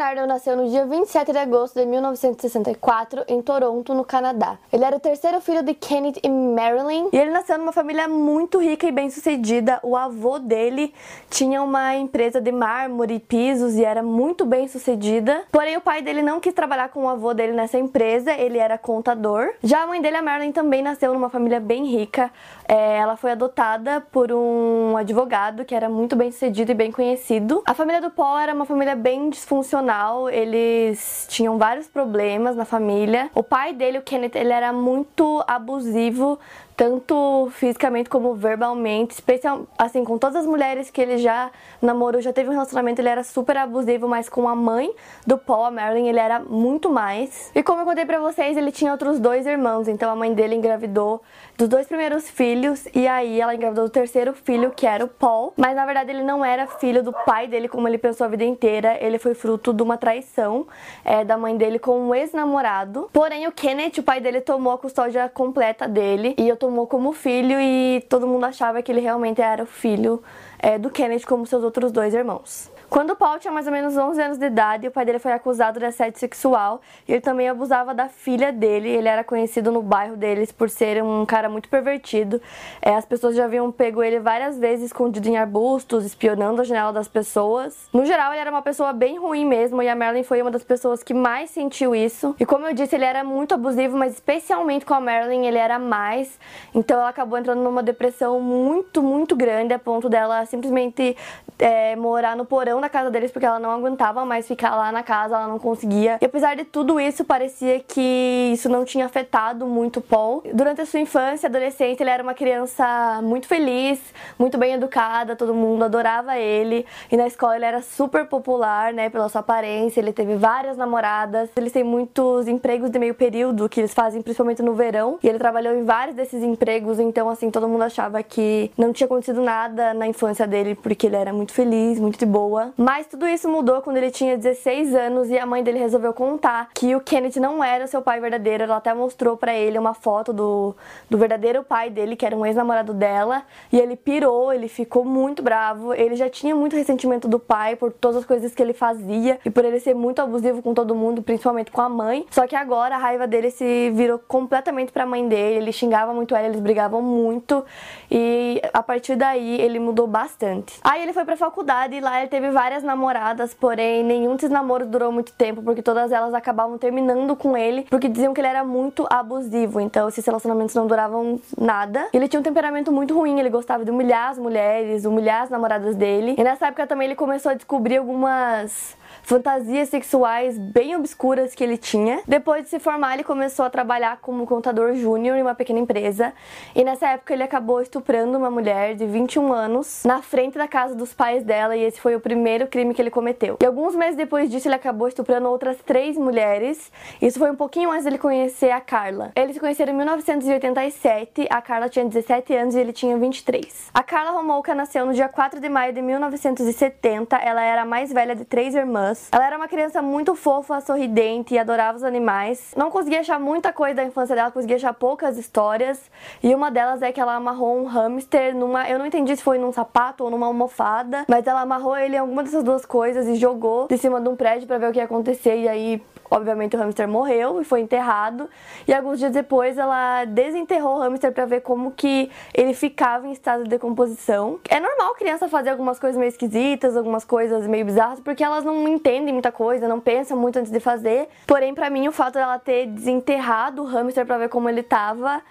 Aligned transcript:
Bernardo 0.00 0.26
nasceu 0.26 0.56
no 0.56 0.66
dia 0.66 0.86
27 0.86 1.30
de 1.30 1.36
agosto 1.36 1.78
de 1.78 1.84
1964 1.84 3.22
em 3.28 3.42
Toronto, 3.42 3.92
no 3.92 4.02
Canadá. 4.02 4.56
Ele 4.72 4.82
era 4.82 4.96
o 4.96 4.98
terceiro 4.98 5.42
filho 5.42 5.62
de 5.62 5.74
Kenneth 5.74 6.20
e 6.22 6.28
Marilyn 6.30 7.10
e 7.12 7.18
ele 7.18 7.30
nasceu 7.30 7.58
numa 7.58 7.70
família 7.70 8.08
muito 8.08 8.58
rica 8.58 8.86
e 8.86 8.92
bem-sucedida. 8.92 9.78
O 9.82 9.94
avô 9.94 10.38
dele 10.38 10.94
tinha 11.28 11.62
uma 11.62 11.94
empresa 11.96 12.40
de 12.40 12.50
mármore 12.50 13.16
e 13.16 13.20
pisos 13.20 13.74
e 13.74 13.84
era 13.84 14.02
muito 14.02 14.46
bem-sucedida. 14.46 15.42
Porém, 15.52 15.76
o 15.76 15.82
pai 15.82 16.00
dele 16.00 16.22
não 16.22 16.40
quis 16.40 16.54
trabalhar 16.54 16.88
com 16.88 17.04
o 17.04 17.08
avô 17.10 17.34
dele 17.34 17.52
nessa 17.52 17.76
empresa, 17.76 18.32
ele 18.32 18.56
era 18.56 18.78
contador. 18.78 19.52
Já 19.62 19.82
a 19.82 19.86
mãe 19.86 20.00
dele, 20.00 20.16
a 20.16 20.22
Marilyn, 20.22 20.52
também 20.52 20.80
nasceu 20.80 21.12
numa 21.12 21.28
família 21.28 21.60
bem 21.60 21.84
rica. 21.84 22.30
É, 22.66 22.96
ela 22.96 23.16
foi 23.16 23.32
adotada 23.32 24.00
por 24.12 24.32
um 24.32 24.96
advogado 24.96 25.62
que 25.64 25.74
era 25.74 25.90
muito 25.90 26.16
bem-sucedido 26.16 26.70
e 26.70 26.74
bem 26.74 26.90
conhecido. 26.90 27.62
A 27.66 27.74
família 27.74 28.00
do 28.00 28.10
Paul 28.10 28.38
era 28.38 28.54
uma 28.54 28.64
família 28.64 28.96
bem 28.96 29.28
disfuncional, 29.28 29.89
eles 30.28 31.26
tinham 31.28 31.58
vários 31.58 31.88
problemas 31.88 32.54
na 32.56 32.64
família. 32.64 33.30
O 33.34 33.42
pai 33.42 33.72
dele, 33.72 33.98
o 33.98 34.02
Kenneth, 34.02 34.36
ele 34.36 34.52
era 34.52 34.72
muito 34.72 35.42
abusivo, 35.46 36.38
tanto 36.80 37.50
fisicamente 37.50 38.08
como 38.08 38.34
verbalmente, 38.34 39.12
especial 39.12 39.66
assim 39.76 40.02
com 40.02 40.16
todas 40.16 40.36
as 40.36 40.46
mulheres 40.46 40.90
que 40.90 40.98
ele 40.98 41.18
já 41.18 41.50
namorou, 41.82 42.22
já 42.22 42.32
teve 42.32 42.48
um 42.48 42.52
relacionamento, 42.52 43.02
ele 43.02 43.10
era 43.10 43.22
super 43.22 43.54
abusivo, 43.58 44.08
mas 44.08 44.30
com 44.30 44.48
a 44.48 44.54
mãe 44.54 44.90
do 45.26 45.36
Paul, 45.36 45.66
a 45.66 45.70
Marilyn, 45.70 46.08
ele 46.08 46.18
era 46.18 46.40
muito 46.40 46.88
mais. 46.88 47.50
E 47.54 47.62
como 47.62 47.82
eu 47.82 47.84
contei 47.84 48.06
para 48.06 48.18
vocês, 48.18 48.56
ele 48.56 48.72
tinha 48.72 48.92
outros 48.92 49.20
dois 49.20 49.44
irmãos, 49.44 49.88
então 49.88 50.10
a 50.10 50.16
mãe 50.16 50.32
dele 50.32 50.54
engravidou 50.54 51.20
dos 51.58 51.68
dois 51.68 51.86
primeiros 51.86 52.30
filhos 52.30 52.88
e 52.94 53.06
aí 53.06 53.38
ela 53.38 53.54
engravidou 53.54 53.84
do 53.84 53.90
terceiro 53.90 54.32
filho, 54.32 54.70
que 54.70 54.86
era 54.86 55.04
o 55.04 55.08
Paul, 55.08 55.52
mas 55.58 55.76
na 55.76 55.84
verdade 55.84 56.10
ele 56.10 56.22
não 56.22 56.42
era 56.42 56.66
filho 56.66 57.02
do 57.02 57.12
pai 57.12 57.46
dele 57.46 57.68
como 57.68 57.86
ele 57.86 57.98
pensou 57.98 58.24
a 58.24 58.30
vida 58.30 58.44
inteira, 58.44 58.96
ele 59.04 59.18
foi 59.18 59.34
fruto 59.34 59.74
de 59.74 59.82
uma 59.82 59.98
traição 59.98 60.66
é, 61.04 61.26
da 61.26 61.36
mãe 61.36 61.58
dele 61.58 61.78
com 61.78 62.00
um 62.00 62.14
ex-namorado. 62.14 63.10
Porém, 63.12 63.46
o 63.46 63.52
Kenneth, 63.52 63.98
o 63.98 64.02
pai 64.02 64.18
dele, 64.18 64.40
tomou 64.40 64.72
a 64.72 64.78
custódia 64.78 65.28
completa 65.28 65.86
dele 65.86 66.34
e 66.38 66.48
eu 66.48 66.56
tô 66.56 66.69
tomou 66.70 66.86
como 66.86 67.12
filho 67.12 67.60
e 67.60 68.00
todo 68.08 68.28
mundo 68.28 68.44
achava 68.44 68.80
que 68.80 68.92
ele 68.92 69.00
realmente 69.00 69.42
era 69.42 69.64
o 69.64 69.66
filho 69.66 70.22
é, 70.56 70.78
do 70.78 70.88
Kenneth 70.88 71.24
como 71.26 71.44
seus 71.44 71.64
outros 71.64 71.90
dois 71.90 72.14
irmãos. 72.14 72.70
Quando 72.90 73.14
Paul 73.14 73.38
tinha 73.38 73.52
mais 73.52 73.68
ou 73.68 73.72
menos 73.72 73.96
11 73.96 74.20
anos 74.20 74.36
de 74.36 74.46
idade, 74.46 74.88
o 74.88 74.90
pai 74.90 75.04
dele 75.04 75.20
foi 75.20 75.30
acusado 75.30 75.78
de 75.78 75.86
assédio 75.86 76.18
sexual 76.18 76.80
e 77.06 77.12
ele 77.12 77.20
também 77.20 77.48
abusava 77.48 77.94
da 77.94 78.08
filha 78.08 78.52
dele. 78.52 78.88
Ele 78.88 79.06
era 79.06 79.22
conhecido 79.22 79.70
no 79.70 79.80
bairro 79.80 80.16
deles 80.16 80.50
por 80.50 80.68
ser 80.68 81.00
um 81.00 81.24
cara 81.24 81.48
muito 81.48 81.68
pervertido. 81.68 82.42
É, 82.82 82.96
as 82.96 83.04
pessoas 83.04 83.36
já 83.36 83.44
haviam 83.44 83.70
pego 83.70 84.02
ele 84.02 84.18
várias 84.18 84.58
vezes 84.58 84.86
escondido 84.86 85.28
em 85.28 85.36
arbustos, 85.36 86.04
espionando 86.04 86.62
a 86.62 86.64
janela 86.64 86.92
das 86.92 87.06
pessoas. 87.06 87.88
No 87.92 88.04
geral, 88.04 88.32
ele 88.32 88.40
era 88.40 88.50
uma 88.50 88.60
pessoa 88.60 88.92
bem 88.92 89.20
ruim 89.20 89.46
mesmo 89.46 89.80
e 89.80 89.88
a 89.88 89.94
Marilyn 89.94 90.24
foi 90.24 90.42
uma 90.42 90.50
das 90.50 90.64
pessoas 90.64 91.00
que 91.00 91.14
mais 91.14 91.50
sentiu 91.50 91.94
isso. 91.94 92.34
E 92.40 92.44
como 92.44 92.66
eu 92.66 92.74
disse, 92.74 92.96
ele 92.96 93.04
era 93.04 93.22
muito 93.22 93.54
abusivo, 93.54 93.96
mas 93.96 94.14
especialmente 94.14 94.84
com 94.84 94.94
a 94.94 95.00
Marilyn 95.00 95.46
ele 95.46 95.58
era 95.58 95.78
mais. 95.78 96.40
Então 96.74 96.98
ela 96.98 97.10
acabou 97.10 97.38
entrando 97.38 97.62
numa 97.62 97.84
depressão 97.84 98.40
muito, 98.40 99.00
muito 99.00 99.36
grande 99.36 99.72
a 99.72 99.78
ponto 99.78 100.08
dela 100.08 100.44
simplesmente 100.44 101.16
é, 101.56 101.94
morar 101.94 102.36
no 102.36 102.44
porão 102.44 102.79
da 102.80 102.88
casa 102.88 103.10
deles 103.10 103.30
porque 103.30 103.46
ela 103.46 103.58
não 103.58 103.70
aguentava 103.70 104.24
mais 104.24 104.46
ficar 104.46 104.74
lá 104.76 104.90
na 104.90 105.02
casa, 105.02 105.36
ela 105.36 105.48
não 105.48 105.58
conseguia. 105.58 106.18
E 106.20 106.24
apesar 106.24 106.56
de 106.56 106.64
tudo 106.64 106.98
isso, 107.00 107.24
parecia 107.24 107.80
que 107.80 108.50
isso 108.52 108.68
não 108.68 108.84
tinha 108.84 109.06
afetado 109.06 109.66
muito 109.66 110.00
Paul. 110.00 110.42
Durante 110.52 110.80
a 110.80 110.86
sua 110.86 111.00
infância 111.00 111.46
e 111.46 111.48
adolescência, 111.48 112.02
ele 112.02 112.10
era 112.10 112.22
uma 112.22 112.34
criança 112.34 113.20
muito 113.22 113.46
feliz, 113.46 114.00
muito 114.38 114.58
bem 114.58 114.74
educada, 114.74 115.36
todo 115.36 115.54
mundo 115.54 115.84
adorava 115.84 116.36
ele. 116.36 116.86
E 117.10 117.16
na 117.16 117.26
escola 117.26 117.56
ele 117.56 117.64
era 117.64 117.82
super 117.82 118.26
popular, 118.26 118.92
né, 118.92 119.10
pela 119.10 119.28
sua 119.28 119.40
aparência, 119.40 120.00
ele 120.00 120.12
teve 120.12 120.36
várias 120.36 120.76
namoradas. 120.76 121.50
Eles 121.56 121.72
têm 121.72 121.84
muitos 121.84 122.48
empregos 122.48 122.90
de 122.90 122.98
meio 122.98 123.14
período 123.14 123.68
que 123.68 123.80
eles 123.80 123.94
fazem 123.94 124.22
principalmente 124.22 124.62
no 124.62 124.74
verão. 124.74 125.18
E 125.22 125.28
ele 125.28 125.38
trabalhou 125.38 125.74
em 125.74 125.84
vários 125.84 126.16
desses 126.16 126.42
empregos, 126.42 126.98
então 126.98 127.28
assim, 127.28 127.50
todo 127.50 127.68
mundo 127.68 127.82
achava 127.82 128.22
que 128.22 128.70
não 128.76 128.92
tinha 128.92 129.06
acontecido 129.06 129.40
nada 129.40 129.94
na 129.94 130.06
infância 130.06 130.46
dele 130.46 130.74
porque 130.74 131.06
ele 131.06 131.16
era 131.16 131.32
muito 131.32 131.52
feliz, 131.52 131.98
muito 131.98 132.18
de 132.18 132.26
boa. 132.26 132.69
Mas 132.76 133.06
tudo 133.06 133.26
isso 133.26 133.48
mudou 133.48 133.80
quando 133.82 133.96
ele 133.96 134.10
tinha 134.10 134.36
16 134.36 134.94
anos 134.94 135.28
e 135.28 135.38
a 135.38 135.46
mãe 135.46 135.62
dele 135.62 135.78
resolveu 135.78 136.12
contar 136.12 136.68
que 136.74 136.94
o 136.94 137.00
Kenneth 137.00 137.40
não 137.40 137.62
era 137.62 137.86
seu 137.86 138.02
pai 138.02 138.20
verdadeiro. 138.20 138.64
Ela 138.64 138.76
até 138.76 138.92
mostrou 138.94 139.36
para 139.36 139.54
ele 139.54 139.78
uma 139.78 139.94
foto 139.94 140.32
do, 140.32 140.74
do 141.08 141.18
verdadeiro 141.18 141.62
pai 141.62 141.90
dele, 141.90 142.16
que 142.16 142.26
era 142.26 142.36
um 142.36 142.44
ex-namorado 142.44 142.92
dela, 142.92 143.42
e 143.72 143.78
ele 143.78 143.96
pirou, 143.96 144.52
ele 144.52 144.68
ficou 144.68 145.04
muito 145.04 145.42
bravo. 145.42 145.94
Ele 145.94 146.16
já 146.16 146.28
tinha 146.28 146.54
muito 146.54 146.76
ressentimento 146.76 147.28
do 147.28 147.38
pai 147.38 147.76
por 147.76 147.92
todas 147.92 148.18
as 148.18 148.24
coisas 148.24 148.54
que 148.54 148.62
ele 148.62 148.72
fazia 148.72 149.38
e 149.44 149.50
por 149.50 149.64
ele 149.64 149.80
ser 149.80 149.94
muito 149.94 150.20
abusivo 150.20 150.62
com 150.62 150.74
todo 150.74 150.94
mundo, 150.94 151.22
principalmente 151.22 151.70
com 151.70 151.80
a 151.80 151.88
mãe. 151.88 152.26
Só 152.30 152.46
que 152.46 152.56
agora 152.56 152.94
a 152.94 152.98
raiva 152.98 153.26
dele 153.26 153.50
se 153.50 153.90
virou 153.90 154.18
completamente 154.18 154.92
para 154.92 155.04
a 155.04 155.06
mãe 155.06 155.26
dele. 155.26 155.56
Ele 155.56 155.72
xingava 155.72 156.12
muito 156.12 156.34
ela, 156.34 156.46
eles 156.46 156.60
brigavam 156.60 157.02
muito 157.02 157.64
e 158.10 158.60
a 158.72 158.82
partir 158.82 159.16
daí 159.16 159.60
ele 159.60 159.78
mudou 159.78 160.06
bastante. 160.06 160.78
Aí 160.82 161.02
ele 161.02 161.12
foi 161.12 161.24
para 161.24 161.36
faculdade 161.36 161.96
e 161.96 162.00
lá 162.00 162.20
ele 162.20 162.28
teve 162.28 162.50
várias 162.60 162.82
namoradas, 162.82 163.54
porém 163.54 164.04
nenhum 164.04 164.34
desses 164.34 164.50
namoros 164.50 164.86
durou 164.86 165.10
muito 165.10 165.32
tempo, 165.32 165.62
porque 165.62 165.80
todas 165.80 166.12
elas 166.12 166.34
acabavam 166.34 166.76
terminando 166.76 167.34
com 167.34 167.56
ele, 167.56 167.86
porque 167.88 168.06
diziam 168.06 168.34
que 168.34 168.40
ele 168.42 168.48
era 168.48 168.62
muito 168.62 169.06
abusivo, 169.08 169.80
então 169.80 170.06
esses 170.10 170.22
relacionamentos 170.22 170.74
não 170.74 170.86
duravam 170.86 171.40
nada. 171.56 172.06
Ele 172.12 172.28
tinha 172.28 172.38
um 172.38 172.42
temperamento 172.42 172.92
muito 172.92 173.14
ruim, 173.14 173.40
ele 173.40 173.48
gostava 173.48 173.82
de 173.82 173.90
humilhar 173.90 174.28
as 174.28 174.38
mulheres, 174.38 175.06
humilhar 175.06 175.44
as 175.44 175.48
namoradas 175.48 175.96
dele. 175.96 176.34
E 176.36 176.44
nessa 176.44 176.66
época 176.66 176.86
também 176.86 177.06
ele 177.06 177.14
começou 177.14 177.50
a 177.50 177.54
descobrir 177.54 177.96
algumas 177.96 178.94
fantasias 179.22 179.88
sexuais 179.88 180.58
bem 180.58 180.96
obscuras 180.96 181.54
que 181.54 181.62
ele 181.62 181.76
tinha. 181.76 182.22
Depois 182.26 182.64
de 182.64 182.68
se 182.68 182.78
formar, 182.78 183.14
ele 183.14 183.24
começou 183.24 183.64
a 183.64 183.70
trabalhar 183.70 184.18
como 184.20 184.46
contador 184.46 184.94
júnior 184.94 185.36
em 185.36 185.42
uma 185.42 185.54
pequena 185.54 185.78
empresa. 185.78 186.32
E 186.74 186.84
nessa 186.84 187.08
época 187.08 187.34
ele 187.34 187.42
acabou 187.42 187.80
estuprando 187.80 188.36
uma 188.36 188.50
mulher 188.50 188.94
de 188.94 189.06
21 189.06 189.52
anos 189.52 190.02
na 190.04 190.22
frente 190.22 190.56
da 190.56 190.68
casa 190.68 190.94
dos 190.94 191.12
pais 191.12 191.44
dela 191.44 191.76
e 191.76 191.82
esse 191.82 192.00
foi 192.00 192.14
o 192.14 192.20
primeiro 192.20 192.66
crime 192.66 192.94
que 192.94 193.02
ele 193.02 193.10
cometeu. 193.10 193.56
E 193.60 193.66
alguns 193.66 193.94
meses 193.94 194.16
depois 194.16 194.50
disso 194.50 194.68
ele 194.68 194.74
acabou 194.74 195.08
estuprando 195.08 195.48
outras 195.48 195.76
três 195.84 196.16
mulheres. 196.16 196.90
Isso 197.20 197.38
foi 197.38 197.50
um 197.50 197.56
pouquinho 197.56 197.90
antes 197.90 198.04
dele 198.04 198.18
conhecer 198.18 198.70
a 198.70 198.80
Carla. 198.80 199.32
Eles 199.34 199.54
se 199.54 199.60
conheceram 199.60 199.92
em 199.92 199.96
1987, 199.96 201.46
a 201.50 201.60
Carla 201.60 201.88
tinha 201.88 202.04
17 202.04 202.54
anos 202.54 202.74
e 202.74 202.80
ele 202.80 202.92
tinha 202.92 203.16
23. 203.16 203.90
A 203.92 204.02
Carla 204.02 204.32
Romolka 204.32 204.74
nasceu 204.74 205.04
no 205.04 205.12
dia 205.12 205.28
4 205.28 205.60
de 205.60 205.68
maio 205.68 205.92
de 205.92 206.02
1970. 206.02 207.36
Ela 207.36 207.62
era 207.62 207.82
a 207.82 207.84
mais 207.84 208.12
velha 208.12 208.34
de 208.34 208.44
três 208.44 208.74
irmãs 208.74 208.99
ela 209.32 209.46
era 209.46 209.56
uma 209.56 209.68
criança 209.68 210.02
muito 210.02 210.34
fofa, 210.34 210.80
sorridente 210.80 211.54
e 211.54 211.58
adorava 211.58 211.96
os 211.96 212.04
animais. 212.04 212.72
Não 212.76 212.90
conseguia 212.90 213.20
achar 213.20 213.38
muita 213.38 213.72
coisa 213.72 213.96
da 213.96 214.04
infância 214.04 214.34
dela, 214.34 214.50
conseguia 214.50 214.76
achar 214.76 214.92
poucas 214.92 215.38
histórias. 215.38 216.00
E 216.42 216.54
uma 216.54 216.70
delas 216.70 217.02
é 217.02 217.12
que 217.12 217.20
ela 217.20 217.34
amarrou 217.34 217.78
um 217.78 217.84
hamster 217.84 218.54
numa. 218.54 218.88
Eu 218.88 218.98
não 218.98 219.06
entendi 219.06 219.36
se 219.36 219.42
foi 219.42 219.58
num 219.58 219.72
sapato 219.72 220.24
ou 220.24 220.30
numa 220.30 220.46
almofada, 220.46 221.24
mas 221.28 221.46
ela 221.46 221.60
amarrou 221.60 221.96
ele 221.96 222.16
em 222.16 222.18
alguma 222.18 222.42
dessas 222.42 222.62
duas 222.62 222.84
coisas 222.84 223.26
e 223.26 223.36
jogou 223.36 223.86
de 223.88 223.98
cima 223.98 224.20
de 224.20 224.28
um 224.28 224.36
prédio 224.36 224.66
para 224.66 224.78
ver 224.78 224.88
o 224.88 224.92
que 224.92 224.98
ia 224.98 225.04
acontecer. 225.04 225.56
E 225.56 225.68
aí 225.68 226.02
Obviamente 226.30 226.76
o 226.76 226.78
hamster 226.78 227.08
morreu 227.08 227.60
e 227.60 227.64
foi 227.64 227.80
enterrado. 227.80 228.48
E 228.86 228.94
alguns 228.94 229.18
dias 229.18 229.32
depois 229.32 229.76
ela 229.76 230.24
desenterrou 230.24 230.96
o 230.96 231.00
hamster 231.00 231.32
para 231.32 231.44
ver 231.44 231.60
como 231.60 231.90
que 231.90 232.30
ele 232.54 232.72
ficava 232.72 233.26
em 233.26 233.32
estado 233.32 233.64
de 233.64 233.70
decomposição. 233.70 234.60
É 234.68 234.78
normal 234.78 235.14
criança 235.14 235.48
fazer 235.48 235.70
algumas 235.70 235.98
coisas 235.98 236.16
meio 236.16 236.28
esquisitas, 236.28 236.96
algumas 236.96 237.24
coisas 237.24 237.66
meio 237.66 237.84
bizarras, 237.84 238.20
porque 238.20 238.44
elas 238.44 238.64
não 238.64 238.76
entendem 238.90 239.32
muita 239.32 239.52
coisa, 239.52 239.88
não 239.88 240.00
pensam 240.00 240.36
muito 240.36 240.58
antes 240.58 240.70
de 240.70 240.80
fazer. 240.80 241.28
Porém, 241.46 241.74
para 241.74 241.88
mim, 241.90 242.08
o 242.08 242.12
fato 242.12 242.34
dela 242.34 242.58
ter 242.58 242.86
desenterrado 242.86 243.82
o 243.82 243.86
hamster 243.86 244.26
para 244.26 244.38
ver 244.38 244.48
como 244.48 244.68
ele 244.68 244.82
tava 244.82 245.42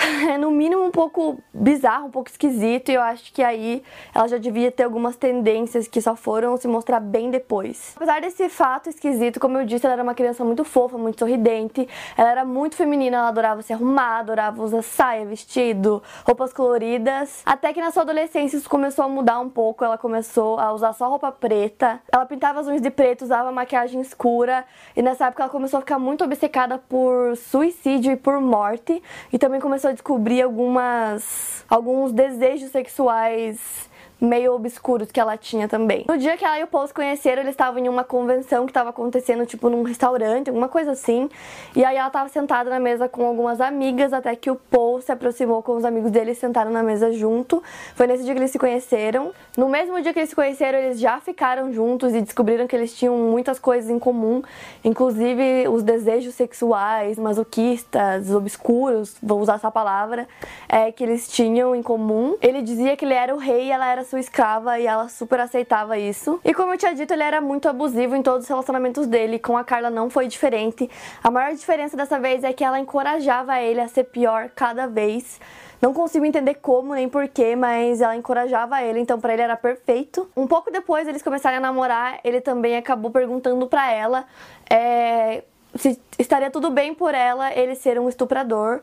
é 0.30 0.38
no 0.38 0.50
mínimo 0.50 0.82
um 0.84 0.90
pouco 0.90 1.38
bizarro, 1.52 2.06
um 2.06 2.10
pouco 2.10 2.30
esquisito, 2.30 2.90
e 2.90 2.94
eu 2.94 3.02
acho 3.02 3.32
que 3.32 3.42
aí 3.42 3.82
ela 4.14 4.26
já 4.26 4.38
devia 4.38 4.70
ter 4.70 4.84
algumas 4.84 5.16
tendências 5.16 5.86
que 5.86 6.00
só 6.00 6.16
foram 6.16 6.56
se 6.56 6.66
mostrar 6.66 7.00
bem 7.00 7.30
depois. 7.30 7.92
Apesar 7.96 8.20
desse 8.20 8.48
fato 8.48 8.88
esquisito, 8.88 9.38
como 9.38 9.58
eu 9.58 9.66
disse, 9.66 9.84
ela 9.86 9.94
era 9.94 10.02
uma 10.02 10.14
criança 10.14 10.44
muito 10.44 10.64
fofa, 10.64 10.96
muito 10.96 11.18
sorridente, 11.18 11.88
ela 12.16 12.30
era 12.30 12.44
muito 12.44 12.76
feminina, 12.76 13.18
ela 13.18 13.28
adorava 13.28 13.62
se 13.62 13.72
arrumar, 13.72 14.20
adorava 14.20 14.62
usar 14.62 14.82
saia, 14.82 15.26
vestido, 15.26 16.02
roupas 16.24 16.52
coloridas, 16.52 17.42
até 17.44 17.72
que 17.72 17.80
na 17.80 17.90
sua 17.90 18.02
adolescência 18.02 18.56
isso 18.56 18.68
começou 18.68 19.04
a 19.04 19.08
mudar 19.08 19.38
um 19.40 19.48
pouco, 19.48 19.84
ela 19.84 19.98
começou 19.98 20.58
a 20.58 20.72
usar 20.72 20.92
só 20.92 21.08
roupa 21.08 21.30
preta, 21.30 22.00
ela 22.10 22.24
pintava 22.24 22.60
as 22.60 22.66
unhas 22.66 22.80
de 22.80 22.90
preto, 22.90 23.22
usava 23.22 23.52
maquiagem 23.52 24.00
escura, 24.00 24.64
e 24.96 25.02
nessa 25.02 25.26
época 25.26 25.42
ela 25.42 25.52
começou 25.52 25.78
a 25.78 25.80
ficar 25.80 25.98
muito 25.98 26.24
obcecada 26.24 26.78
por 26.78 27.36
suicídio 27.36 28.12
e 28.12 28.16
por 28.16 28.40
morte, 28.40 29.02
e 29.32 29.38
também 29.38 29.60
começou 29.60 29.89
a 29.90 29.92
descobrir 29.92 30.42
algumas 30.42 31.64
alguns 31.68 32.12
desejos 32.12 32.70
sexuais 32.70 33.89
meio 34.20 34.54
obscuros 34.54 35.10
que 35.10 35.18
ela 35.18 35.36
tinha 35.36 35.66
também. 35.66 36.04
No 36.08 36.18
dia 36.18 36.36
que 36.36 36.44
ela 36.44 36.58
e 36.58 36.64
o 36.64 36.66
Paul 36.66 36.86
se 36.86 36.94
conheceram, 36.94 37.42
eles 37.42 37.52
estavam 37.52 37.78
em 37.82 37.88
uma 37.88 38.04
convenção 38.04 38.66
que 38.66 38.70
estava 38.70 38.90
acontecendo, 38.90 39.46
tipo, 39.46 39.70
num 39.70 39.82
restaurante, 39.82 40.48
alguma 40.48 40.68
coisa 40.68 40.92
assim. 40.92 41.28
E 41.74 41.84
aí 41.84 41.96
ela 41.96 42.08
estava 42.08 42.28
sentada 42.28 42.68
na 42.68 42.78
mesa 42.78 43.08
com 43.08 43.24
algumas 43.24 43.60
amigas, 43.60 44.12
até 44.12 44.36
que 44.36 44.50
o 44.50 44.56
Paul 44.56 45.00
se 45.00 45.10
aproximou 45.10 45.62
com 45.62 45.76
os 45.76 45.84
amigos 45.84 46.10
dele 46.10 46.32
e 46.32 46.34
sentaram 46.34 46.70
na 46.70 46.82
mesa 46.82 47.12
junto. 47.12 47.62
Foi 47.94 48.06
nesse 48.06 48.24
dia 48.24 48.34
que 48.34 48.40
eles 48.40 48.50
se 48.50 48.58
conheceram. 48.58 49.32
No 49.56 49.68
mesmo 49.68 50.00
dia 50.02 50.12
que 50.12 50.18
eles 50.18 50.30
se 50.30 50.36
conheceram, 50.36 50.78
eles 50.78 51.00
já 51.00 51.20
ficaram 51.20 51.72
juntos 51.72 52.14
e 52.14 52.20
descobriram 52.20 52.66
que 52.66 52.76
eles 52.76 52.94
tinham 52.94 53.16
muitas 53.16 53.58
coisas 53.58 53.90
em 53.90 53.98
comum, 53.98 54.42
inclusive 54.84 55.68
os 55.68 55.82
desejos 55.82 56.34
sexuais, 56.34 57.18
masoquistas, 57.18 58.30
obscuros, 58.32 59.16
vou 59.22 59.40
usar 59.40 59.54
essa 59.54 59.70
palavra, 59.70 60.28
é, 60.68 60.92
que 60.92 61.02
eles 61.02 61.28
tinham 61.28 61.74
em 61.74 61.82
comum. 61.82 62.36
Ele 62.40 62.62
dizia 62.62 62.96
que 62.96 63.04
ele 63.04 63.14
era 63.14 63.34
o 63.34 63.38
rei 63.38 63.66
e 63.66 63.70
ela 63.70 63.86
era 63.90 64.04
sua 64.10 64.18
escrava 64.18 64.78
e 64.78 64.86
ela 64.86 65.08
super 65.08 65.38
aceitava 65.38 65.96
isso. 65.96 66.40
E 66.44 66.52
como 66.52 66.74
eu 66.74 66.78
tinha 66.78 66.92
dito, 66.92 67.12
ele 67.12 67.22
era 67.22 67.40
muito 67.40 67.68
abusivo 67.68 68.16
em 68.16 68.22
todos 68.22 68.42
os 68.42 68.48
relacionamentos 68.48 69.06
dele. 69.06 69.38
Com 69.38 69.56
a 69.56 69.62
Carla 69.62 69.88
não 69.88 70.10
foi 70.10 70.26
diferente. 70.26 70.90
A 71.22 71.30
maior 71.30 71.54
diferença 71.54 71.96
dessa 71.96 72.18
vez 72.18 72.42
é 72.42 72.52
que 72.52 72.64
ela 72.64 72.80
encorajava 72.80 73.60
ele 73.60 73.80
a 73.80 73.86
ser 73.86 74.04
pior 74.04 74.50
cada 74.50 74.88
vez. 74.88 75.40
Não 75.80 75.94
consigo 75.94 76.26
entender 76.26 76.54
como 76.54 76.94
nem 76.94 77.08
porquê, 77.08 77.54
mas 77.54 78.00
ela 78.00 78.14
encorajava 78.14 78.82
ele, 78.82 78.98
então 78.98 79.18
para 79.18 79.32
ele 79.32 79.42
era 79.42 79.56
perfeito. 79.56 80.28
Um 80.36 80.46
pouco 80.46 80.70
depois 80.70 81.08
eles 81.08 81.22
começaram 81.22 81.56
a 81.56 81.60
namorar, 81.60 82.20
ele 82.22 82.40
também 82.40 82.76
acabou 82.76 83.10
perguntando 83.10 83.66
para 83.66 83.90
ela 83.90 84.26
é, 84.68 85.42
se 85.74 85.98
estaria 86.18 86.50
tudo 86.50 86.68
bem 86.70 86.92
por 86.92 87.14
ela 87.14 87.56
ele 87.56 87.74
ser 87.76 87.98
um 87.98 88.08
estuprador. 88.08 88.80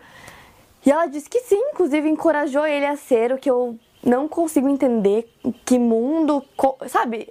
E 0.85 0.91
ela 0.91 1.05
disse 1.05 1.29
que 1.29 1.41
sim, 1.41 1.61
inclusive 1.73 2.09
encorajou 2.09 2.65
ele 2.65 2.85
a 2.85 2.95
ser, 2.95 3.33
o 3.33 3.37
que 3.37 3.51
eu 3.51 3.77
não 4.07 4.27
consigo 4.27 4.69
entender 4.69 5.29
que 5.65 5.77
mundo, 5.77 6.43
sabe? 6.87 7.29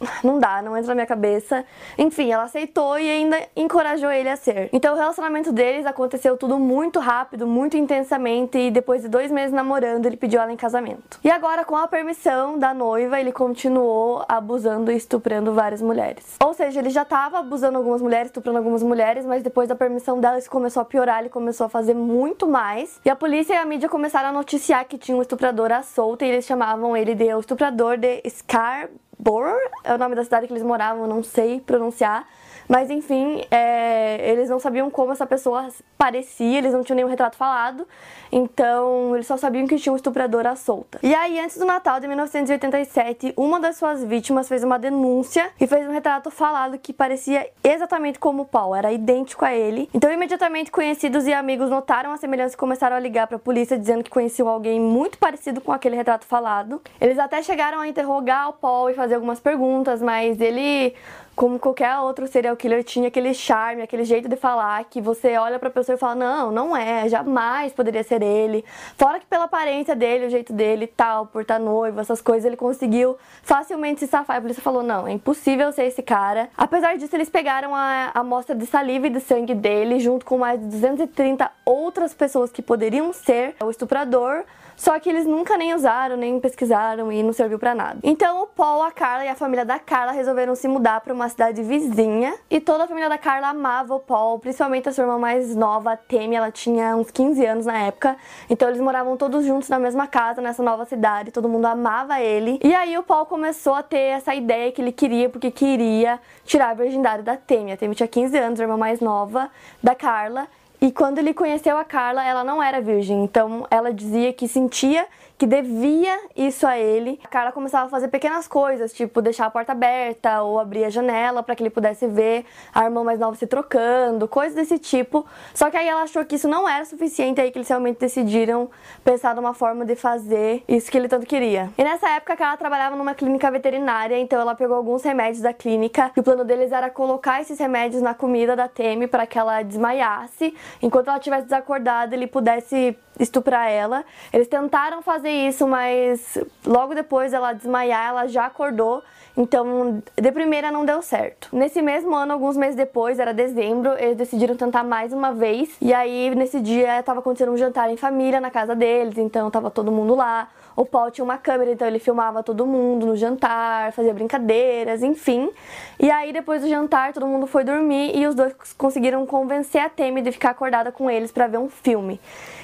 não 0.24 0.38
dá, 0.38 0.62
não 0.62 0.76
entra 0.76 0.88
na 0.88 0.94
minha 0.94 1.06
cabeça. 1.06 1.64
Enfim, 1.98 2.32
ela 2.32 2.44
aceitou 2.44 2.98
e 2.98 3.08
ainda 3.08 3.38
encorajou 3.54 4.10
ele 4.10 4.28
a 4.28 4.36
ser. 4.36 4.68
Então 4.72 4.94
o 4.94 4.96
relacionamento 4.96 5.52
deles 5.52 5.86
aconteceu 5.86 6.36
tudo 6.36 6.58
muito 6.58 6.98
rápido, 6.98 7.46
muito 7.46 7.76
intensamente, 7.76 8.58
e 8.58 8.70
depois 8.70 9.02
de 9.02 9.08
dois 9.08 9.30
meses 9.30 9.52
namorando, 9.52 10.06
ele 10.06 10.16
pediu 10.16 10.40
ela 10.40 10.52
em 10.52 10.56
casamento. 10.56 11.18
E 11.22 11.30
agora, 11.30 11.64
com 11.64 11.76
a 11.76 11.86
permissão 11.86 12.58
da 12.58 12.72
noiva, 12.72 13.20
ele 13.20 13.32
continuou 13.32 14.24
abusando 14.28 14.90
e 14.90 14.96
estuprando 14.96 15.52
várias 15.52 15.82
mulheres. 15.82 16.36
Ou 16.42 16.54
seja, 16.54 16.80
ele 16.80 16.90
já 16.90 17.02
estava 17.02 17.38
abusando 17.38 17.78
algumas 17.78 18.02
mulheres, 18.02 18.26
estuprando 18.26 18.58
algumas 18.58 18.82
mulheres, 18.82 19.24
mas 19.26 19.42
depois 19.42 19.68
da 19.68 19.74
permissão 19.74 20.20
dela, 20.20 20.38
isso 20.38 20.50
começou 20.50 20.80
a 20.80 20.84
piorar, 20.84 21.20
ele 21.20 21.28
começou 21.28 21.66
a 21.66 21.68
fazer 21.68 21.94
muito 21.94 22.46
mais. 22.46 23.00
E 23.04 23.10
a 23.10 23.16
polícia 23.16 23.54
e 23.54 23.56
a 23.56 23.64
mídia 23.64 23.88
começaram 23.88 24.30
a 24.30 24.32
noticiar 24.32 24.84
que 24.84 24.98
tinha 24.98 25.16
um 25.16 25.22
estuprador 25.22 25.72
à 25.72 25.82
solta 25.82 26.24
e 26.24 26.28
eles 26.28 26.44
chamavam 26.44 26.96
ele 26.96 27.14
de 27.14 27.32
o 27.34 27.40
estuprador 27.40 27.96
de 27.96 28.22
Scar 28.28 28.88
Borough, 29.20 29.60
é 29.84 29.94
o 29.94 29.98
nome 29.98 30.14
da 30.14 30.24
cidade 30.24 30.46
que 30.46 30.52
eles 30.52 30.62
moravam, 30.62 31.06
não 31.06 31.22
sei 31.22 31.60
pronunciar. 31.60 32.26
Mas 32.70 32.88
enfim, 32.88 33.42
é, 33.50 34.30
eles 34.30 34.48
não 34.48 34.60
sabiam 34.60 34.88
como 34.92 35.10
essa 35.10 35.26
pessoa 35.26 35.66
parecia, 35.98 36.58
eles 36.58 36.72
não 36.72 36.84
tinham 36.84 36.94
nenhum 36.94 37.08
retrato 37.08 37.36
falado, 37.36 37.84
então 38.30 39.12
eles 39.16 39.26
só 39.26 39.36
sabiam 39.36 39.66
que 39.66 39.76
tinha 39.76 39.92
um 39.92 39.96
estuprador 39.96 40.46
à 40.46 40.54
solta. 40.54 41.00
E 41.02 41.12
aí, 41.12 41.40
antes 41.40 41.58
do 41.58 41.64
Natal 41.64 41.98
de 41.98 42.06
1987, 42.06 43.34
uma 43.36 43.58
das 43.58 43.76
suas 43.76 44.04
vítimas 44.04 44.46
fez 44.46 44.62
uma 44.62 44.78
denúncia 44.78 45.50
e 45.60 45.66
fez 45.66 45.84
um 45.84 45.90
retrato 45.90 46.30
falado 46.30 46.78
que 46.78 46.92
parecia 46.92 47.50
exatamente 47.64 48.20
como 48.20 48.42
o 48.42 48.46
Paul, 48.46 48.76
era 48.76 48.92
idêntico 48.92 49.44
a 49.44 49.52
ele. 49.52 49.90
Então, 49.92 50.12
imediatamente, 50.12 50.70
conhecidos 50.70 51.26
e 51.26 51.32
amigos 51.32 51.68
notaram 51.70 52.12
a 52.12 52.18
semelhança 52.18 52.54
e 52.54 52.56
começaram 52.56 52.94
a 52.94 53.00
ligar 53.00 53.26
para 53.26 53.36
a 53.36 53.40
polícia 53.40 53.76
dizendo 53.76 54.04
que 54.04 54.10
conheciam 54.10 54.48
alguém 54.48 54.78
muito 54.78 55.18
parecido 55.18 55.60
com 55.60 55.72
aquele 55.72 55.96
retrato 55.96 56.24
falado. 56.24 56.80
Eles 57.00 57.18
até 57.18 57.42
chegaram 57.42 57.80
a 57.80 57.88
interrogar 57.88 58.48
o 58.48 58.52
Paul 58.52 58.90
e 58.90 58.94
fazer 58.94 59.16
algumas 59.16 59.40
perguntas, 59.40 60.00
mas 60.00 60.40
ele 60.40 60.94
como 61.40 61.58
qualquer 61.58 61.96
outro 62.00 62.26
serial 62.26 62.54
killer, 62.54 62.84
tinha 62.84 63.08
aquele 63.08 63.32
charme, 63.32 63.80
aquele 63.80 64.04
jeito 64.04 64.28
de 64.28 64.36
falar 64.36 64.84
que 64.84 65.00
você 65.00 65.38
olha 65.38 65.58
pra 65.58 65.70
pessoa 65.70 65.96
e 65.96 65.98
fala: 65.98 66.14
Não, 66.14 66.52
não 66.52 66.76
é, 66.76 67.08
jamais 67.08 67.72
poderia 67.72 68.02
ser 68.02 68.20
ele. 68.20 68.62
Fora 68.98 69.18
que 69.18 69.24
pela 69.24 69.44
aparência 69.44 69.96
dele, 69.96 70.26
o 70.26 70.30
jeito 70.30 70.52
dele 70.52 70.86
tal, 70.86 71.24
por 71.24 71.40
estar 71.40 71.58
noivo, 71.58 71.98
essas 71.98 72.20
coisas, 72.20 72.44
ele 72.44 72.58
conseguiu 72.58 73.16
facilmente 73.42 74.00
se 74.00 74.06
safar. 74.06 74.36
A 74.36 74.40
polícia 74.42 74.62
falou: 74.62 74.82
Não, 74.82 75.08
é 75.08 75.12
impossível 75.12 75.72
ser 75.72 75.84
esse 75.84 76.02
cara. 76.02 76.50
Apesar 76.58 76.98
disso, 76.98 77.16
eles 77.16 77.30
pegaram 77.30 77.74
a 77.74 78.10
amostra 78.12 78.54
de 78.54 78.66
saliva 78.66 79.06
e 79.06 79.10
de 79.10 79.20
sangue 79.20 79.54
dele, 79.54 79.98
junto 79.98 80.26
com 80.26 80.36
mais 80.36 80.60
de 80.60 80.66
230 80.66 81.50
outras 81.64 82.12
pessoas 82.12 82.52
que 82.52 82.60
poderiam 82.60 83.14
ser 83.14 83.54
o 83.64 83.70
estuprador 83.70 84.44
só 84.80 84.98
que 84.98 85.10
eles 85.10 85.26
nunca 85.26 85.58
nem 85.58 85.74
usaram, 85.74 86.16
nem 86.16 86.40
pesquisaram 86.40 87.12
e 87.12 87.22
não 87.22 87.34
serviu 87.34 87.58
para 87.58 87.74
nada. 87.74 87.98
Então 88.02 88.44
o 88.44 88.46
Paul, 88.46 88.82
a 88.82 88.90
Carla 88.90 89.26
e 89.26 89.28
a 89.28 89.34
família 89.34 89.62
da 89.62 89.78
Carla 89.78 90.10
resolveram 90.10 90.54
se 90.54 90.66
mudar 90.66 91.02
para 91.02 91.12
uma 91.12 91.28
cidade 91.28 91.62
vizinha. 91.62 92.34
E 92.50 92.60
toda 92.60 92.84
a 92.84 92.86
família 92.86 93.06
da 93.06 93.18
Carla 93.18 93.48
amava 93.48 93.94
o 93.94 94.00
Paul, 94.00 94.38
principalmente 94.38 94.88
a 94.88 94.92
sua 94.92 95.04
irmã 95.04 95.18
mais 95.18 95.54
nova, 95.54 95.92
a 95.92 95.96
Temi, 95.98 96.34
ela 96.34 96.50
tinha 96.50 96.96
uns 96.96 97.10
15 97.10 97.44
anos 97.44 97.66
na 97.66 97.76
época. 97.76 98.16
Então 98.48 98.68
eles 98.68 98.80
moravam 98.80 99.18
todos 99.18 99.44
juntos 99.44 99.68
na 99.68 99.78
mesma 99.78 100.06
casa, 100.06 100.40
nessa 100.40 100.62
nova 100.62 100.86
cidade, 100.86 101.30
todo 101.30 101.46
mundo 101.46 101.66
amava 101.66 102.18
ele. 102.18 102.58
E 102.64 102.74
aí 102.74 102.96
o 102.96 103.02
Paul 103.02 103.26
começou 103.26 103.74
a 103.74 103.82
ter 103.82 103.98
essa 103.98 104.34
ideia 104.34 104.72
que 104.72 104.80
ele 104.80 104.92
queria, 104.92 105.28
porque 105.28 105.50
queria 105.50 106.18
tirar 106.46 106.70
a 106.70 106.74
virgindade 106.74 107.22
da 107.22 107.36
Temi. 107.36 107.70
A 107.70 107.76
Temi 107.76 107.94
tinha 107.94 108.08
15 108.08 108.38
anos, 108.38 108.58
a 108.58 108.62
irmã 108.62 108.78
mais 108.78 108.98
nova 108.98 109.50
da 109.82 109.94
Carla. 109.94 110.48
E 110.80 110.90
quando 110.90 111.18
ele 111.18 111.34
conheceu 111.34 111.76
a 111.76 111.84
Carla, 111.84 112.24
ela 112.24 112.42
não 112.42 112.62
era 112.62 112.80
virgem, 112.80 113.22
então 113.22 113.66
ela 113.70 113.92
dizia 113.92 114.32
que 114.32 114.48
sentia 114.48 115.06
que 115.40 115.46
devia 115.46 116.20
isso 116.36 116.66
a 116.66 116.78
ele. 116.78 117.18
A 117.24 117.28
Carla 117.28 117.50
começava 117.50 117.86
a 117.86 117.88
fazer 117.88 118.08
pequenas 118.08 118.46
coisas, 118.46 118.92
tipo 118.92 119.22
deixar 119.22 119.46
a 119.46 119.50
porta 119.50 119.72
aberta 119.72 120.42
ou 120.42 120.58
abrir 120.58 120.84
a 120.84 120.90
janela 120.90 121.42
para 121.42 121.56
que 121.56 121.62
ele 121.62 121.70
pudesse 121.70 122.06
ver 122.06 122.44
a 122.74 122.84
irmã 122.84 123.02
mais 123.02 123.18
nova 123.18 123.34
se 123.36 123.46
trocando, 123.46 124.28
coisas 124.28 124.54
desse 124.54 124.78
tipo. 124.78 125.24
Só 125.54 125.70
que 125.70 125.78
aí 125.78 125.88
ela 125.88 126.02
achou 126.02 126.26
que 126.26 126.36
isso 126.36 126.46
não 126.46 126.68
era 126.68 126.84
suficiente, 126.84 127.40
aí 127.40 127.50
que 127.50 127.56
eles 127.56 127.70
realmente 127.70 127.98
decidiram 127.98 128.70
pensar 129.02 129.34
numa 129.34 129.54
forma 129.54 129.82
de 129.86 129.96
fazer 129.96 130.62
isso 130.68 130.90
que 130.90 130.98
ele 130.98 131.08
tanto 131.08 131.24
queria. 131.24 131.70
E 131.78 131.82
nessa 131.82 132.06
época 132.10 132.34
a 132.34 132.36
Carla 132.36 132.58
trabalhava 132.58 132.94
numa 132.94 133.14
clínica 133.14 133.50
veterinária, 133.50 134.18
então 134.18 134.38
ela 134.38 134.54
pegou 134.54 134.76
alguns 134.76 135.02
remédios 135.02 135.40
da 135.40 135.54
clínica 135.54 136.10
e 136.14 136.20
o 136.20 136.22
plano 136.22 136.44
deles 136.44 136.70
era 136.70 136.90
colocar 136.90 137.40
esses 137.40 137.58
remédios 137.58 138.02
na 138.02 138.12
comida 138.12 138.54
da 138.54 138.68
Temi 138.68 139.06
para 139.06 139.26
que 139.26 139.38
ela 139.38 139.62
desmaiasse. 139.62 140.54
Enquanto 140.82 141.08
ela 141.08 141.16
estivesse 141.16 141.44
desacordada, 141.44 142.14
ele 142.14 142.26
pudesse 142.26 142.94
estuprar 143.20 143.68
ela. 143.68 144.04
Eles 144.32 144.48
tentaram 144.48 145.02
fazer 145.02 145.30
isso, 145.30 145.66
mas 145.66 146.38
logo 146.66 146.94
depois 146.94 147.32
ela 147.32 147.52
desmaiar, 147.52 148.08
ela 148.08 148.26
já 148.26 148.46
acordou. 148.46 149.02
Então, 149.36 150.02
de 150.20 150.32
primeira 150.32 150.70
não 150.70 150.84
deu 150.84 151.00
certo. 151.00 151.48
Nesse 151.52 151.80
mesmo 151.80 152.14
ano, 152.14 152.32
alguns 152.32 152.56
meses 152.56 152.74
depois, 152.74 153.18
era 153.18 153.32
dezembro, 153.32 153.92
eles 153.98 154.16
decidiram 154.16 154.56
tentar 154.56 154.82
mais 154.82 155.12
uma 155.12 155.32
vez. 155.32 155.70
E 155.80 155.94
aí, 155.94 156.34
nesse 156.34 156.60
dia, 156.60 156.98
estava 156.98 157.20
acontecendo 157.20 157.52
um 157.52 157.56
jantar 157.56 157.90
em 157.90 157.96
família 157.96 158.40
na 158.40 158.50
casa 158.50 158.74
deles, 158.74 159.16
então 159.18 159.50
tava 159.50 159.70
todo 159.70 159.92
mundo 159.92 160.14
lá. 160.14 160.48
O 160.80 160.86
Paul 160.86 161.10
tinha 161.10 161.22
uma 161.22 161.36
câmera, 161.36 161.72
então 161.72 161.86
ele 161.86 161.98
filmava 161.98 162.42
todo 162.42 162.66
mundo 162.66 163.04
no 163.04 163.14
jantar, 163.14 163.92
fazia 163.92 164.14
brincadeiras, 164.14 165.02
enfim. 165.02 165.50
E 165.98 166.10
aí, 166.10 166.32
depois 166.32 166.62
do 166.62 166.68
jantar, 166.70 167.12
todo 167.12 167.26
mundo 167.26 167.46
foi 167.46 167.64
dormir 167.64 168.16
e 168.16 168.26
os 168.26 168.34
dois 168.34 168.54
conseguiram 168.78 169.26
convencer 169.26 169.82
a 169.82 169.90
Temi 169.90 170.22
de 170.22 170.32
ficar 170.32 170.48
acordada 170.52 170.90
com 170.90 171.10
eles 171.10 171.30
para 171.30 171.46
ver 171.46 171.58
um 171.58 171.68
filme. 171.68 172.18